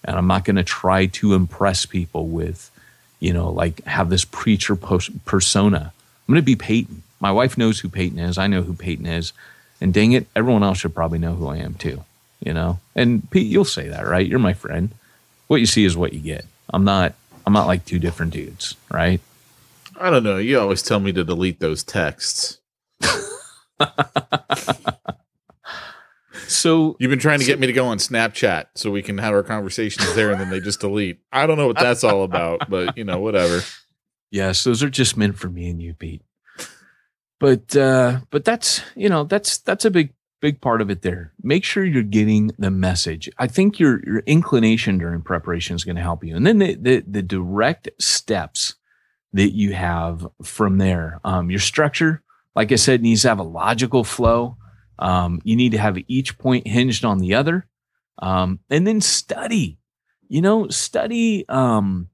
[0.05, 2.71] and I'm not going to try to impress people with,
[3.21, 5.93] you know, like have this preacher persona.
[5.95, 7.03] I'm going to be Peyton.
[7.21, 8.39] My wife knows who Peyton is.
[8.39, 9.33] I know who Peyton is,
[9.81, 12.05] and dang it, everyone else should probably know who I am too.
[12.45, 14.27] You know, and Pete, you'll say that, right?
[14.27, 14.91] You're my friend.
[15.47, 16.45] What you see is what you get.
[16.71, 17.15] I'm not.
[17.47, 19.21] I'm not like two different dudes, right?
[19.99, 20.39] I don't know.
[20.39, 22.59] You always tell me to delete those texts.
[26.49, 29.19] so you've been trying to so, get me to go on Snapchat so we can
[29.19, 31.21] have our conversations there, and then they just delete.
[31.33, 33.61] I don't know what that's all about, but you know, whatever.
[34.31, 36.23] Yes, those are just meant for me and you, Pete.
[37.39, 41.33] But uh, but that's you know that's that's a big big part of it there.
[41.43, 43.31] Make sure you're getting the message.
[43.39, 46.75] I think your your inclination during preparation is going to help you, and then the
[46.75, 48.75] the, the direct steps
[49.33, 51.21] that you have from there.
[51.25, 52.23] Um, your structure,
[52.55, 54.57] like I said, needs to have a logical flow.
[55.03, 57.67] Um, you need to have each point hinged on the other.
[58.21, 59.79] Um, and then study,
[60.29, 62.09] you know, study, um,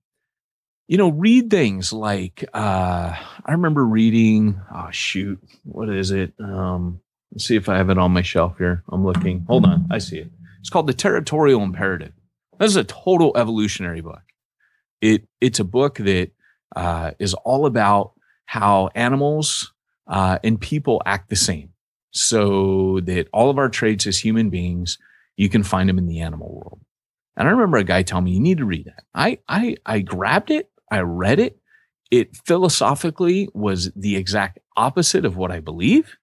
[0.87, 3.15] you know, read things like, uh,
[3.45, 6.33] I remember reading, oh, shoot, what is it?
[6.41, 8.85] Um, let's see if I have it on my shelf here.
[8.91, 9.45] I'm looking.
[9.49, 9.87] Hold on.
[9.91, 10.31] I see it.
[10.61, 12.13] It's called The Territorial Imperative.
[12.59, 14.23] This is a total evolutionary book.
[15.03, 16.31] It, it's a book that
[16.75, 18.13] uh, is all about
[18.47, 19.75] how animals
[20.07, 21.75] uh, and people act the same.
[22.11, 24.99] So that all of our traits as human beings,
[25.37, 26.81] you can find them in the animal world.
[27.37, 29.05] And I remember a guy telling me, you need to read that.
[29.15, 30.71] I, I, I grabbed it.
[30.91, 31.59] I read it.
[32.11, 36.17] It philosophically was the exact opposite of what I believe.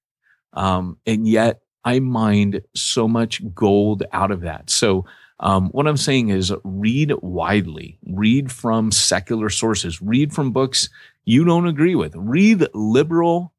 [0.54, 4.70] Um, and yet I mined so much gold out of that.
[4.70, 5.06] So
[5.40, 10.90] um, what I'm saying is read widely, read from secular sources, read from books
[11.26, 13.54] you don't agree with, read liberal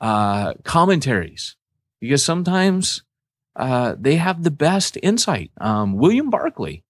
[0.00, 1.56] uh, commentaries
[2.00, 3.02] because sometimes
[3.56, 5.50] uh, they have the best insight.
[5.60, 6.82] Um, William Barclay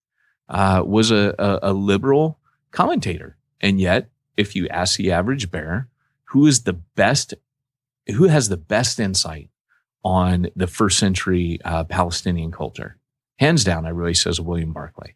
[0.49, 2.39] uh, was a, a, a liberal
[2.71, 5.89] commentator, and yet, if you ask the average bear,
[6.25, 7.35] who is the best,
[8.09, 9.51] who has the best insight
[10.03, 12.99] on the first century uh, Palestinian culture?
[13.39, 15.15] Hands down, I really says William Barclay.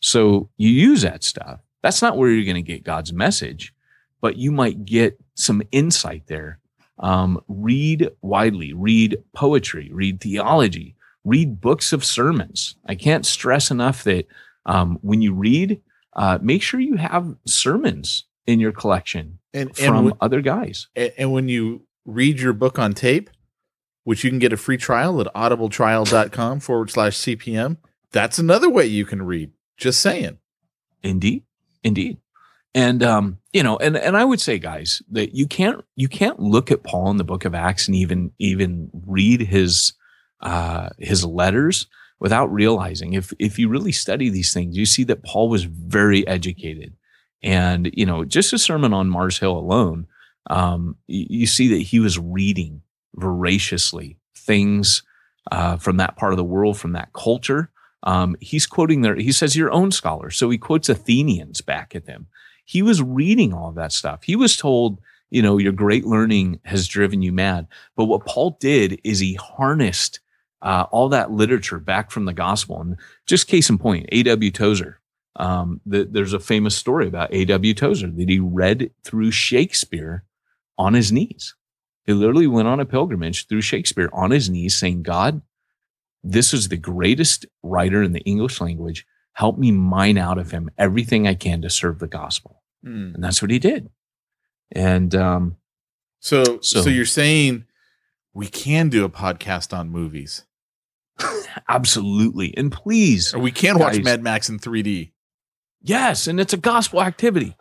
[0.00, 1.60] So you use that stuff.
[1.82, 3.74] That's not where you're going to get God's message,
[4.20, 6.58] but you might get some insight there.
[6.98, 12.76] Um, read widely, read poetry, read theology, read books of sermons.
[12.86, 14.26] I can't stress enough that
[14.66, 15.80] um, when you read,
[16.14, 20.88] uh, make sure you have sermons in your collection and, from and when, other guys.
[20.94, 23.30] And when you read your book on tape,
[24.04, 27.78] which you can get a free trial at audibletrial.com forward slash CPM.
[28.12, 29.50] That's another way you can read.
[29.76, 30.38] Just saying.
[31.02, 31.42] Indeed.
[31.82, 32.18] Indeed.
[32.74, 36.40] And um, you know, and and I would say, guys, that you can't you can't
[36.40, 39.92] look at Paul in the book of Acts and even even read his
[40.40, 41.86] uh his letters
[42.18, 46.26] without realizing if if you really study these things, you see that Paul was very
[46.26, 46.94] educated.
[47.42, 50.06] And, you know, just a sermon on Mars Hill alone,
[50.48, 52.80] um, you, you see that he was reading
[53.16, 55.02] voraciously things
[55.52, 57.70] uh, from that part of the world, from that culture.
[58.02, 60.36] Um, he's quoting there, he says, your own scholars.
[60.36, 62.28] So he quotes Athenians back at them.
[62.64, 64.24] He was reading all that stuff.
[64.24, 65.00] He was told,
[65.30, 67.66] you know, your great learning has driven you mad.
[67.96, 70.20] But what Paul did is he harnessed
[70.62, 72.80] uh, all that literature back from the gospel.
[72.80, 72.96] And
[73.26, 74.50] just case in point, A.W.
[74.50, 75.00] Tozer.
[75.36, 77.74] Um, the, there's a famous story about A.W.
[77.74, 80.24] Tozer that he read through Shakespeare
[80.78, 81.54] on his knees.
[82.06, 85.42] He literally went on a pilgrimage through Shakespeare on his knees saying, God,
[86.22, 89.06] this is the greatest writer in the English language.
[89.34, 92.62] Help me mine out of him everything I can to serve the gospel.
[92.84, 93.14] Mm.
[93.14, 93.90] And that's what he did.
[94.72, 95.56] And um,
[96.20, 97.64] so, so, so you're saying
[98.32, 100.44] we can do a podcast on movies.
[101.68, 102.56] Absolutely.
[102.56, 103.34] And please.
[103.34, 105.12] Or we can guys, watch Mad Max in 3D.
[105.86, 107.56] Yes, and it's a gospel activity.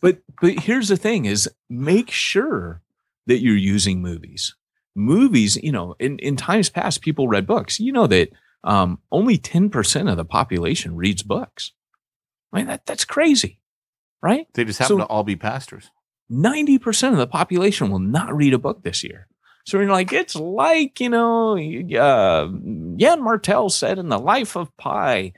[0.00, 2.82] But but here's the thing is make sure
[3.26, 4.54] that you're using movies.
[4.94, 7.80] Movies, you know, in, in times past, people read books.
[7.80, 8.30] You know that
[8.66, 11.72] um, only 10% of the population reads books.
[12.52, 13.60] I mean, that, that's crazy,
[14.20, 14.46] right?
[14.54, 15.90] They just happen so to all be pastors.
[16.30, 19.28] 90% of the population will not read a book this year.
[19.64, 22.48] So you're like, it's like, you know, uh,
[22.96, 25.32] Yann Martel said in The Life of Pi.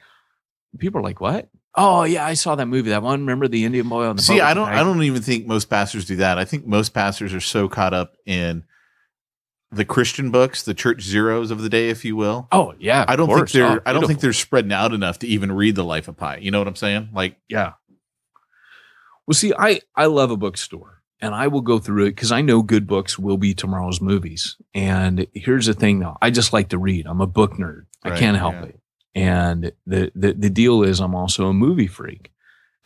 [0.78, 1.48] People are like, what?
[1.74, 2.90] Oh yeah, I saw that movie.
[2.90, 3.20] That one.
[3.20, 4.68] Remember the Indian boy on the See, I don't.
[4.68, 6.36] I don't even think most pastors do that.
[6.36, 8.64] I think most pastors are so caught up in
[9.70, 12.48] the Christian books, the church zeros of the day, if you will.
[12.52, 13.52] Oh yeah, I don't course.
[13.52, 13.78] think they're.
[13.78, 16.38] Oh, I don't think they're spreading out enough to even read the Life of Pi.
[16.38, 17.10] You know what I'm saying?
[17.12, 17.72] Like, Yeah.
[19.26, 22.40] Well, see, I I love a bookstore, and I will go through it because I
[22.40, 24.56] know good books will be tomorrow's movies.
[24.74, 27.06] And here's the thing, though, I just like to read.
[27.06, 27.86] I'm a book nerd.
[28.02, 28.64] I can't help yeah.
[28.64, 28.80] it.
[29.14, 32.32] And the, the the deal is, I'm also a movie freak,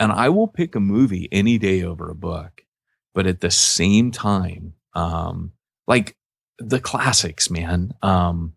[0.01, 2.62] and I will pick a movie any day over a book.
[3.14, 5.53] But at the same time, um,
[5.87, 6.16] like
[6.68, 7.92] the classics, man.
[8.02, 8.54] Um,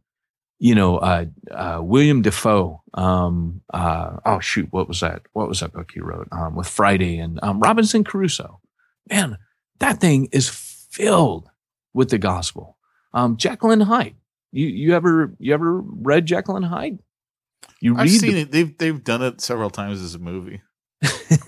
[0.59, 2.81] you know, uh, uh, William Defoe.
[2.93, 5.23] Um, uh, oh shoot, what was that?
[5.33, 8.61] What was that book he wrote um, with Friday and um, Robinson Crusoe?
[9.09, 9.37] Man,
[9.79, 11.49] that thing is filled
[11.93, 12.77] with the gospel.
[13.13, 14.15] Um, Jekyll and Hyde.
[14.51, 16.99] You you ever you ever read Jekyll and Hyde?
[17.81, 18.51] You I've read seen the- it.
[18.51, 20.61] They've they've done it several times as a movie,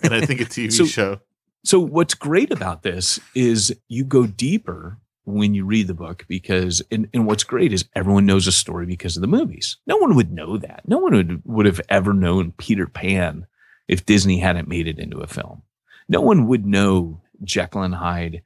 [0.03, 1.19] and I think a TV So- show.
[1.65, 6.81] So what's great about this is you go deeper when you read the book because
[6.89, 9.77] and, and what's great is everyone knows a story because of the movies.
[9.85, 10.83] No one would know that.
[10.87, 13.45] No one would would have ever known Peter Pan
[13.87, 15.63] if Disney hadn't made it into a film.
[16.07, 18.41] No one would know Jekyll and Hyde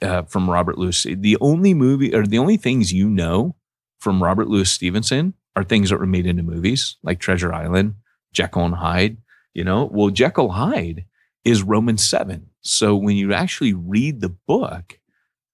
[0.00, 1.02] uh, from Robert Louis.
[1.02, 3.56] The only movie or the only things you know
[3.98, 7.96] from Robert Louis Stevenson are things that were made into movies like Treasure Island,
[8.32, 9.16] Jekyll and Hyde.
[9.52, 11.06] You know, well, Jekyll Hyde
[11.44, 12.46] is Romans 7.
[12.60, 14.99] So when you actually read the book,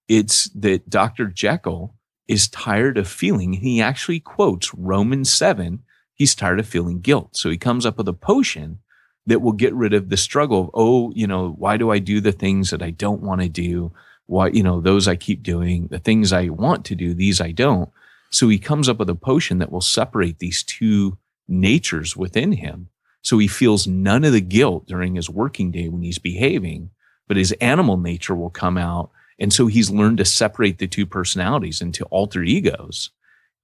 [0.09, 1.26] it's that Dr.
[1.26, 1.94] Jekyll
[2.28, 5.82] is tired of feeling, And he actually quotes Romans 7.
[6.14, 7.36] He's tired of feeling guilt.
[7.36, 8.80] So he comes up with a potion
[9.26, 12.20] that will get rid of the struggle of, oh, you know, why do I do
[12.20, 13.92] the things that I don't want to do?
[14.26, 17.52] Why, you know, those I keep doing, the things I want to do, these I
[17.52, 17.90] don't.
[18.30, 22.88] So he comes up with a potion that will separate these two natures within him.
[23.22, 26.90] So he feels none of the guilt during his working day when he's behaving,
[27.26, 29.11] but his animal nature will come out.
[29.39, 33.11] And so he's learned to separate the two personalities into alter egos.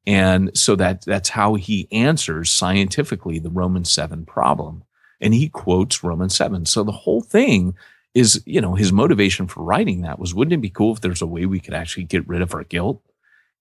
[0.07, 4.85] And so that that's how he answers scientifically the Roman 7 problem.
[5.21, 6.67] And he quotes Roman 7.
[6.67, 7.75] So the whole thing
[8.15, 11.23] is, you know, his motivation for writing that was wouldn't it be cool if there's
[11.23, 13.01] a way we could actually get rid of our guilt?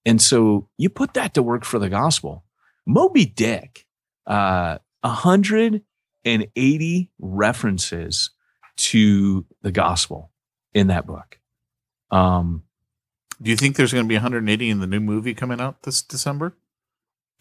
[0.04, 2.44] And so you put that to work for the gospel.
[2.86, 3.86] Moby Dick,
[4.26, 8.30] uh, 180 references
[8.76, 10.32] to the gospel
[10.74, 11.38] in that book.
[12.12, 12.62] Um,
[13.40, 16.02] Do you think there's going to be 180 in the new movie coming out this
[16.02, 16.54] December?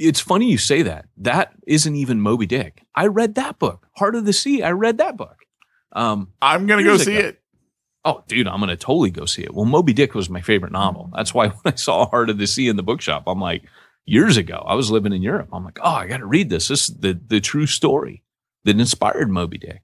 [0.08, 1.06] it's funny you say that.
[1.18, 2.84] That isn't even Moby Dick.
[2.96, 4.64] I read that book, Heart of the Sea.
[4.64, 5.38] I read that book.
[5.92, 7.28] Um, I'm going to go see ago.
[7.28, 7.42] it.
[8.04, 9.54] Oh, dude, I'm going to totally go see it.
[9.54, 11.12] Well, Moby Dick was my favorite novel.
[11.16, 13.64] That's why when I saw Heart of the Sea in the bookshop, I'm like,
[14.06, 15.50] years ago, I was living in Europe.
[15.54, 16.70] I'm like, oh, I got to read this.
[16.70, 18.24] This is the, the true story
[18.64, 19.82] that inspired Moby Dick.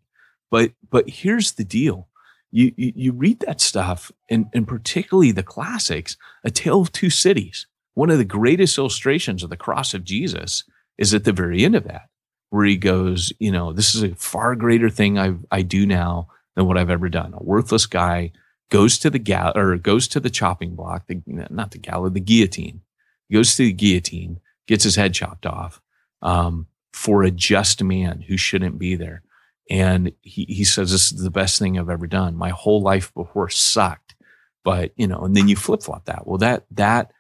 [0.50, 2.08] But, but here's the deal.
[2.52, 7.10] You, you, you read that stuff and, and particularly the classics, A Tale of Two
[7.10, 7.68] Cities.
[7.94, 10.64] One of the greatest illustrations of the cross of Jesus
[10.98, 12.10] is at the very end of that,
[12.50, 16.30] where he goes, you know, this is a far greater thing I, I do now
[16.56, 17.34] than what I've ever done.
[17.34, 18.32] A worthless guy
[18.70, 22.20] goes to the gal or goes to the chopping block, the, not the gallows, the
[22.20, 22.82] guillotine.
[23.28, 25.82] He goes to the guillotine, gets his head chopped off
[26.22, 29.24] um, for a just man who shouldn't be there.
[29.70, 32.36] And he, he says, This is the best thing I've ever done.
[32.36, 34.16] My whole life before sucked.
[34.64, 36.28] But, you know, and then you flip flop that.
[36.28, 37.12] Well, that, that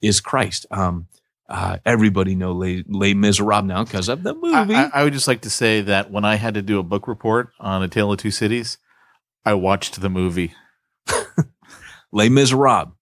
[0.00, 0.66] is Christ.
[0.70, 1.08] Um,
[1.48, 4.74] uh, everybody know Les, Les Miserables now because of the movie.
[4.74, 6.82] I, I, I would just like to say that when I had to do a
[6.82, 8.78] book report on A Tale of Two Cities,
[9.44, 10.54] I watched the movie.
[12.12, 12.94] Les Miserables,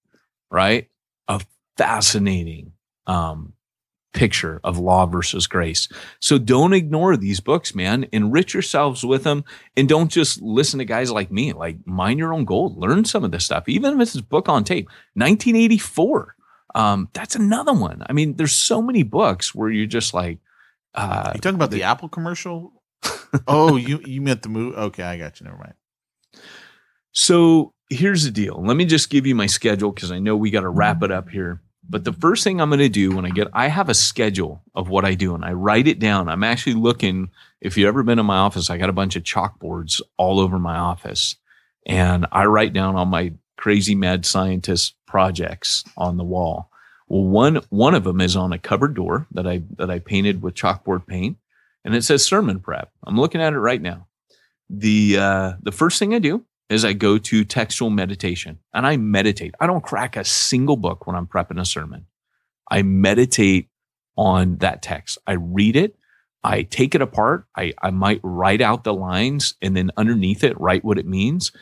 [0.51, 0.89] right?
[1.29, 1.41] A
[1.77, 2.73] fascinating
[3.07, 3.53] um,
[4.13, 5.89] picture of law versus grace.
[6.21, 8.07] So don't ignore these books, man.
[8.13, 9.45] Enrich yourselves with them
[9.77, 11.53] and don't just listen to guys like me.
[11.53, 12.77] Like, mind your own gold.
[12.77, 14.87] Learn some of this stuff, even if it's a book on tape.
[15.15, 16.37] 1984.
[16.75, 18.03] Um, that's another one.
[18.09, 20.39] I mean, there's so many books where you're just like,
[20.95, 22.83] uh, you talking about the Apple commercial?
[23.49, 24.77] oh, you you meant the movie?
[24.77, 25.45] Okay, I got you.
[25.45, 25.75] Never mind.
[27.13, 28.63] So here's the deal.
[28.65, 31.11] Let me just give you my schedule because I know we got to wrap it
[31.11, 31.61] up here.
[31.89, 34.63] But the first thing I'm going to do when I get, I have a schedule
[34.75, 36.29] of what I do and I write it down.
[36.29, 37.31] I'm actually looking,
[37.61, 40.59] if you've ever been in my office, I got a bunch of chalkboards all over
[40.59, 41.37] my office
[41.87, 46.71] and I write down all my crazy mad scientist projects on the wall.
[47.09, 50.41] Well, one, one of them is on a cupboard door that I, that I painted
[50.41, 51.37] with chalkboard paint
[51.85, 52.91] and it says sermon prep.
[53.05, 54.07] I'm looking at it right now.
[54.71, 58.97] The, uh, the first thing I do is I go to textual meditation and I
[58.97, 59.55] meditate.
[59.61, 62.07] I don't crack a single book when I'm prepping a sermon.
[62.71, 63.69] I meditate
[64.17, 65.19] on that text.
[65.27, 65.97] I read it.
[66.45, 67.47] I take it apart.
[67.57, 71.53] I, I might write out the lines and then underneath it, write what it means.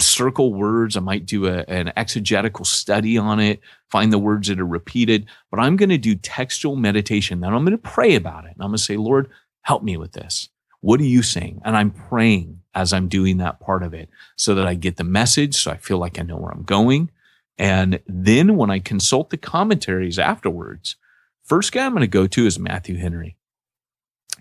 [0.00, 0.96] Circle words.
[0.96, 5.26] I might do a, an exegetical study on it, find the words that are repeated.
[5.50, 7.40] But I'm going to do textual meditation.
[7.40, 8.52] Then I'm going to pray about it.
[8.54, 9.28] And I'm going to say, Lord,
[9.62, 10.50] help me with this.
[10.80, 11.60] What are you saying?
[11.64, 15.04] And I'm praying as I'm doing that part of it so that I get the
[15.04, 15.56] message.
[15.56, 17.10] So I feel like I know where I'm going.
[17.58, 20.96] And then when I consult the commentaries afterwards,
[21.42, 23.36] first guy I'm going to go to is Matthew Henry.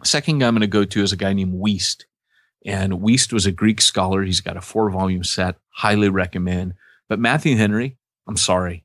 [0.03, 2.03] Second guy I'm going to go to is a guy named Wuest.
[2.65, 4.23] And Wuest was a Greek scholar.
[4.23, 6.73] He's got a four volume set, highly recommend.
[7.09, 8.83] But Matthew Henry, I'm sorry,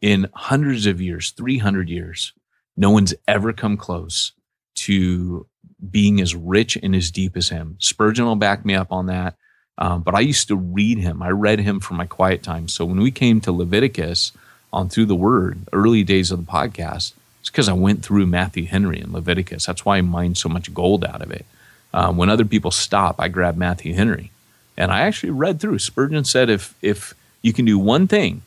[0.00, 2.34] in hundreds of years, 300 years,
[2.76, 4.32] no one's ever come close
[4.74, 5.46] to
[5.90, 7.76] being as rich and as deep as him.
[7.78, 9.34] Spurgeon will back me up on that.
[9.78, 11.22] Um, but I used to read him.
[11.22, 12.68] I read him for my quiet time.
[12.68, 14.32] So when we came to Leviticus
[14.72, 18.66] on Through the Word, early days of the podcast, it's because I went through Matthew
[18.66, 19.66] Henry and Leviticus.
[19.66, 21.44] That's why I mined so much gold out of it.
[21.92, 24.30] Um, when other people stop, I grab Matthew Henry.
[24.76, 25.78] And I actually read through.
[25.80, 28.42] Spurgeon said if, if you can do one thing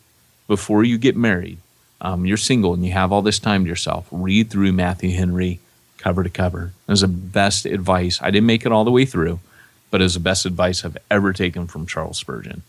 [0.47, 1.57] before you get married,
[2.01, 5.59] um, you're single and you have all this time to yourself, read through Matthew Henry
[6.05, 6.71] cover to cover.
[6.87, 8.19] It was the best advice.
[8.21, 9.39] I didn't make it all the way through,
[9.89, 12.61] but it was the best advice I've ever taken from Charles Spurgeon.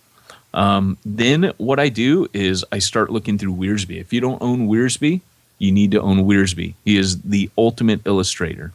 [0.54, 4.00] Um, then what I do is I start looking through Wiersbe.
[4.00, 5.20] If you don't own Wiersbe,
[5.58, 6.72] you need to own Wiersbe.
[6.82, 8.72] He is the ultimate illustrator.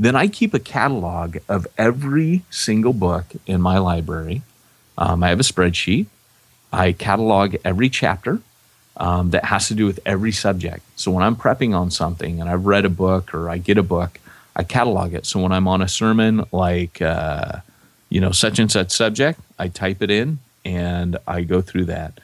[0.00, 4.42] Then I keep a catalog of every single book in my library.
[4.98, 6.06] Um, I have a spreadsheet.
[6.72, 8.40] I catalog every chapter
[8.96, 10.84] um, that has to do with every subject.
[10.96, 13.82] So when I'm prepping on something and I've read a book or I get a
[13.82, 14.18] book,
[14.54, 15.26] I catalog it.
[15.26, 17.60] So when I'm on a sermon, like, uh,
[18.10, 22.20] you know, such and such subject, I type it in and I go through that.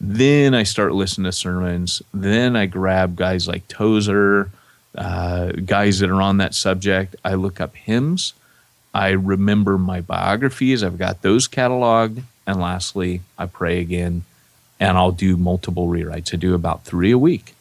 [0.00, 2.02] Then I start listening to sermons.
[2.12, 4.50] Then I grab guys like Tozer,
[4.96, 7.16] uh, guys that are on that subject.
[7.24, 8.34] I look up hymns.
[8.94, 10.82] I remember my biographies.
[10.82, 12.22] I've got those cataloged.
[12.46, 14.24] And lastly, I pray again
[14.82, 16.34] and I'll do multiple rewrites.
[16.34, 17.54] I do about three a week.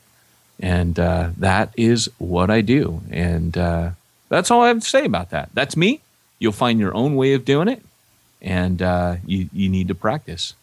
[0.59, 3.01] And uh, that is what I do.
[3.11, 3.91] And uh,
[4.30, 5.49] that's all I have to say about that.
[5.53, 6.01] That's me.
[6.39, 7.84] You'll find your own way of doing it,
[8.41, 10.55] and uh, you, you need to practice.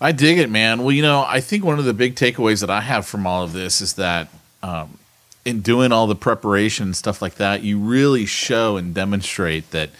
[0.00, 0.82] I dig it, man.
[0.82, 3.44] Well, you know, I think one of the big takeaways that I have from all
[3.44, 4.28] of this is that
[4.62, 4.98] um,
[5.44, 9.90] in doing all the preparation and stuff like that, you really show and demonstrate that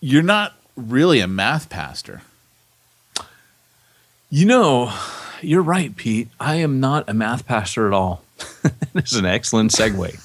[0.00, 2.22] you're not really a math pastor.
[4.32, 4.92] You know,
[5.42, 6.28] you're right, Pete.
[6.38, 8.22] I am not a math pastor at all.
[8.92, 10.20] this is an excellent segue.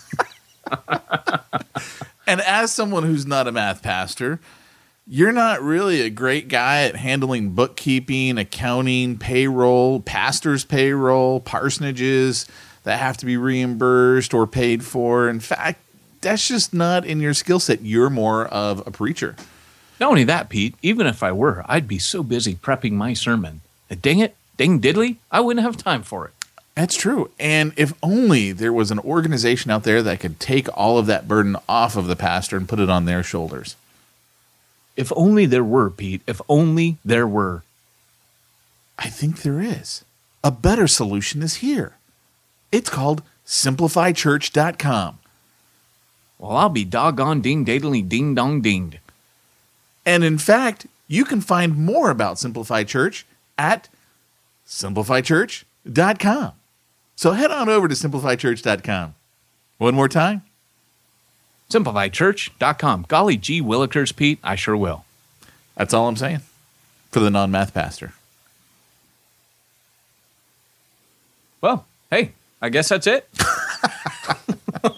[2.28, 4.40] and as someone who's not a math pastor,
[5.08, 12.48] you're not really a great guy at handling bookkeeping, accounting, payroll, pastor's payroll, parsonages
[12.84, 15.28] that have to be reimbursed or paid for.
[15.28, 15.80] In fact,
[16.22, 17.82] that's just not in your skill set.
[17.82, 19.36] You're more of a preacher.
[20.00, 23.62] Not only that, Pete, even if I were, I'd be so busy prepping my sermon
[23.94, 26.34] dang it, ding diddly, I wouldn't have time for it.
[26.76, 27.32] That's true.
[27.40, 31.28] And if only there was an organization out there that could take all of that
[31.28, 33.76] burden off of the pastor and put it on their shoulders.
[34.98, 36.22] If only there were, Pete.
[36.28, 37.64] If only there were.
[39.00, 40.04] I think there is.
[40.44, 41.96] A better solution is here.
[42.72, 45.20] It's called simplifychurch.com.
[46.38, 49.00] Well, I'll be doggone ding daddly ding dong dinged.
[50.06, 53.26] And in fact, you can find more about Simplify Church
[53.58, 53.90] at
[54.68, 56.52] simplifychurch.com.
[57.16, 59.16] So head on over to simplifychurch.com.
[59.78, 60.42] One more time.
[61.70, 63.06] Simplifychurch.com.
[63.08, 65.06] Golly gee willikers, Pete, I sure will.
[65.76, 66.42] That's all I'm saying
[67.12, 68.14] for the non math pastor.
[71.62, 73.28] Well, hey, I guess that's it.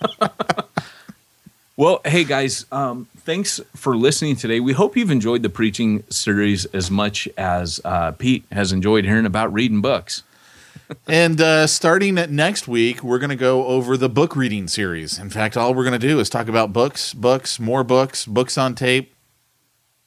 [1.78, 4.62] well, hey guys, um, thanks for listening today.
[4.62, 9.26] We hope you've enjoyed the preaching series as much as uh, Pete has enjoyed hearing
[9.26, 10.24] about reading books.
[11.10, 15.20] and uh, starting next week, we're going to go over the book reading series.
[15.20, 18.58] In fact, all we're going to do is talk about books, books, more books, books
[18.58, 19.14] on tape.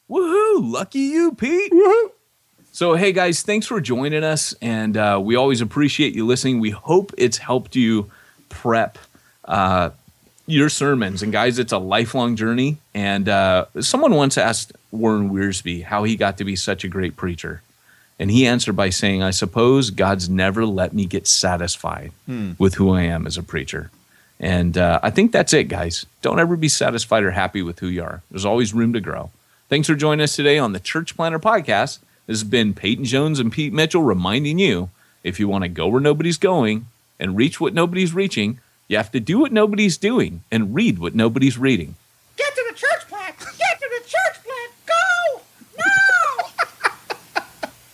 [0.08, 0.72] Woohoo!
[0.72, 1.72] Lucky you, Pete.
[1.72, 2.12] Woohoo!
[2.72, 6.58] So, hey guys, thanks for joining us, and uh, we always appreciate you listening.
[6.58, 8.10] We hope it's helped you
[8.48, 8.96] prep
[9.44, 9.90] uh,
[10.46, 11.22] your sermons.
[11.22, 12.78] And guys, it's a lifelong journey.
[12.94, 17.16] And uh, someone once asked Warren Wiersbe how he got to be such a great
[17.16, 17.62] preacher.
[18.18, 22.52] And he answered by saying, I suppose God's never let me get satisfied hmm.
[22.58, 23.90] with who I am as a preacher.
[24.38, 26.06] And uh, I think that's it, guys.
[26.22, 28.22] Don't ever be satisfied or happy with who you are.
[28.30, 29.30] There's always room to grow.
[29.68, 31.98] Thanks for joining us today on the Church Planter Podcast.
[32.26, 34.90] This has been Peyton Jones and Pete Mitchell reminding you
[35.22, 36.86] if you want to go where nobody's going
[37.18, 38.60] and reach what nobody's reaching,
[38.90, 41.94] you have to do what nobody's doing and read what nobody's reading.
[42.36, 43.38] Get to the church plant!
[43.38, 44.72] Get to the church plant!
[44.84, 45.42] Go!
[45.78, 46.50] Now!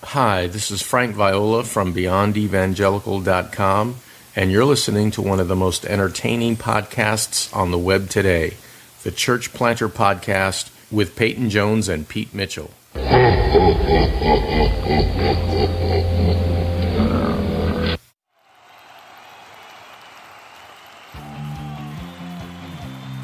[0.04, 3.96] Hi, this is Frank Viola from BeyondEvangelical.com,
[4.34, 8.54] and you're listening to one of the most entertaining podcasts on the web today,
[9.02, 12.70] the Church Planter Podcast with Peyton Jones and Pete Mitchell.